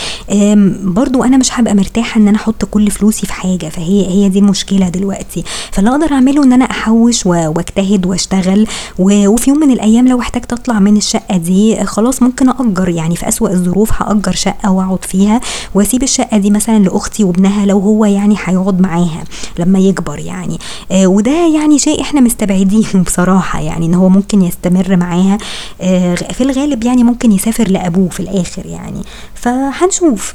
برضو 0.83 1.25
أنا 1.25 1.37
مش 1.37 1.49
هبقى 1.61 1.75
مرتاحة 1.75 2.21
إن 2.21 2.29
أنا 2.29 2.37
أحط 2.37 2.65
كل 2.65 2.91
فلوسي 2.91 3.27
في 3.27 3.33
حاجة. 3.33 3.69
فهي 3.69 4.07
هي 4.17 4.29
دي 4.29 4.39
المشكلة 4.39 4.89
دلوقتي. 4.89 5.45
فاللي 5.73 5.91
أقدر 5.91 6.13
أعمله 6.13 6.45
إن 6.45 6.53
أنا 6.53 6.65
أحوش 6.65 7.27
وأجتهد 7.27 8.07
وأشتغل 8.07 8.67
وفي 8.99 9.51
يوم 9.51 9.59
من 9.61 9.71
الأيام 9.71 10.09
لو 10.09 10.21
احتجت 10.21 10.53
أطلع 10.53 10.79
من 10.79 10.97
الشقة 10.97 11.37
دي 11.37 11.85
خلاص 11.85 12.23
ممكن 12.23 12.49
اجر 12.49 12.89
يعني 12.89 13.17
في 13.17 13.29
أسوأ 13.29 13.49
الظروف 13.51 14.03
هأجر 14.03 14.33
شقة 14.33 14.71
وأقعد 14.73 15.05
فيها 15.05 15.41
وأسيب 15.75 16.03
الشقة 16.03 16.39
دي 16.39 16.51
مثلا 16.51 16.79
لأختي 16.79 17.25
وابنها 17.25 17.67
لو 17.67 17.79
هو 17.79 18.05
يعني 18.05 18.37
هيقعد 18.45 18.81
معاها 18.81 19.25
لما 19.59 19.79
يكبر 19.79 20.19
يعني. 20.19 20.59
آه 20.93 21.07
وده 21.07 21.47
يعني 21.55 21.79
شيء 21.79 22.01
إحنا 22.01 22.21
مستبعدينه 22.21 23.03
بصراحة 23.07 23.61
يعني 23.61 23.87
إن 23.87 23.95
هو 23.95 24.09
ممكن 24.09 24.43
يستمر 24.43 24.97
معاها. 24.97 25.39
آه 25.81 26.15
في 26.15 26.41
الغالب 26.41 26.85
يعني 26.85 27.05
ممكن 27.05 27.33
يسافر 27.33 27.69
لأبوه 27.69 28.09
في 28.09 28.21
الآخر 28.21 28.67
يعني. 28.67 29.03
فهنشوف. 29.35 30.35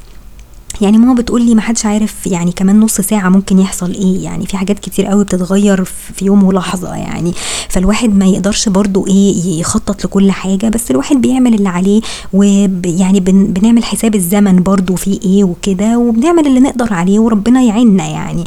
يعني 0.81 0.97
ماما 0.97 1.13
بتقول 1.13 1.41
لي 1.45 1.55
ما 1.55 1.61
حدش 1.61 1.85
عارف 1.85 2.27
يعني 2.27 2.51
كمان 2.51 2.79
نص 2.79 3.01
ساعة 3.01 3.29
ممكن 3.29 3.59
يحصل 3.59 3.91
إيه. 3.91 4.23
يعني 4.23 4.45
في 4.45 4.57
حاجات 4.57 4.79
كتير 4.79 5.05
قوي 5.05 5.23
بتتغير 5.23 5.83
في 5.83 6.25
يوم 6.25 6.43
ولحظة 6.43 6.95
يعني. 6.95 7.33
فالواحد 7.69 8.15
ما 8.17 8.25
يقدرش 8.25 8.69
برضو 8.69 9.07
إيه 9.07 9.59
يخطط 9.59 10.05
لكل 10.05 10.31
حاجة 10.31 10.69
بس 10.69 10.91
الواحد 10.91 11.15
بيعمل 11.21 11.53
اللي 11.53 11.69
عليه 11.69 12.01
ويعني 12.33 13.19
بن 13.19 13.45
بنعمل 13.45 13.83
حساب 13.83 14.15
الزمن 14.15 14.63
برضو 14.63 14.95
في 14.95 15.19
إيه 15.25 15.43
وكده 15.43 15.97
وبنعمل 15.97 16.47
اللي 16.47 16.59
نقدر 16.59 16.93
عليه 16.93 17.19
وربنا 17.19 17.61
يعيننا 17.61 18.07
يعني. 18.07 18.43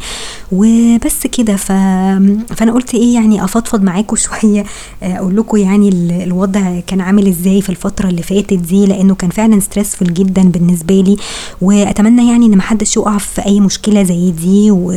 وبس 0.52 1.26
كده. 1.26 1.56
ف... 1.56 1.72
فأنا 2.56 2.72
قلت 2.72 2.94
إيه 2.94 3.14
يعني 3.14 3.44
أفضفض 3.44 3.82
معاكم 3.82 4.16
شوية 4.16 4.64
أقول 5.02 5.36
لكم 5.36 5.56
يعني 5.56 5.88
الوضع 6.24 6.80
كان 6.86 7.00
عامل 7.00 7.28
إزاي 7.28 7.60
في 7.62 7.68
الفترة 7.70 8.08
اللي 8.08 8.22
فاتت 8.22 8.52
دي 8.54 8.86
لأنه 8.86 9.14
كان 9.14 9.30
فعلا 9.30 9.60
ستريسفul 9.60 10.12
جدا 10.12 10.42
بالنسبة 10.42 10.94
لي. 11.00 11.16
وأتمنى 11.60 12.23
يعني 12.24 12.46
إن 12.46 12.56
محدش 12.56 12.96
يقع 12.96 13.18
في 13.18 13.46
أي 13.46 13.60
مشكلة 13.60 14.02
زي 14.02 14.30
دي 14.30 14.70
و... 14.70 14.92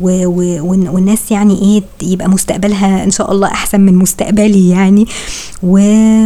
و... 0.00 0.26
و... 0.26 0.66
والناس 0.94 1.30
يعني 1.30 1.62
إيه 1.62 1.82
يبقى 2.08 2.28
مستقبلها 2.28 3.04
إن 3.04 3.10
شاء 3.10 3.32
الله 3.32 3.48
أحسن 3.48 3.80
من 3.80 3.94
مستقبلي 3.94 4.68
يعني 4.68 5.06
و... 5.62 5.78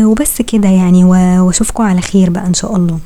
وبس 0.05 0.43
كده 0.43 0.69
يعني 0.69 1.05
وأشوفكم 1.05 1.83
على 1.83 2.01
خير 2.01 2.31
بقى 2.31 2.47
إن 2.47 2.55
شاء 2.55 2.77
الله. 2.77 2.99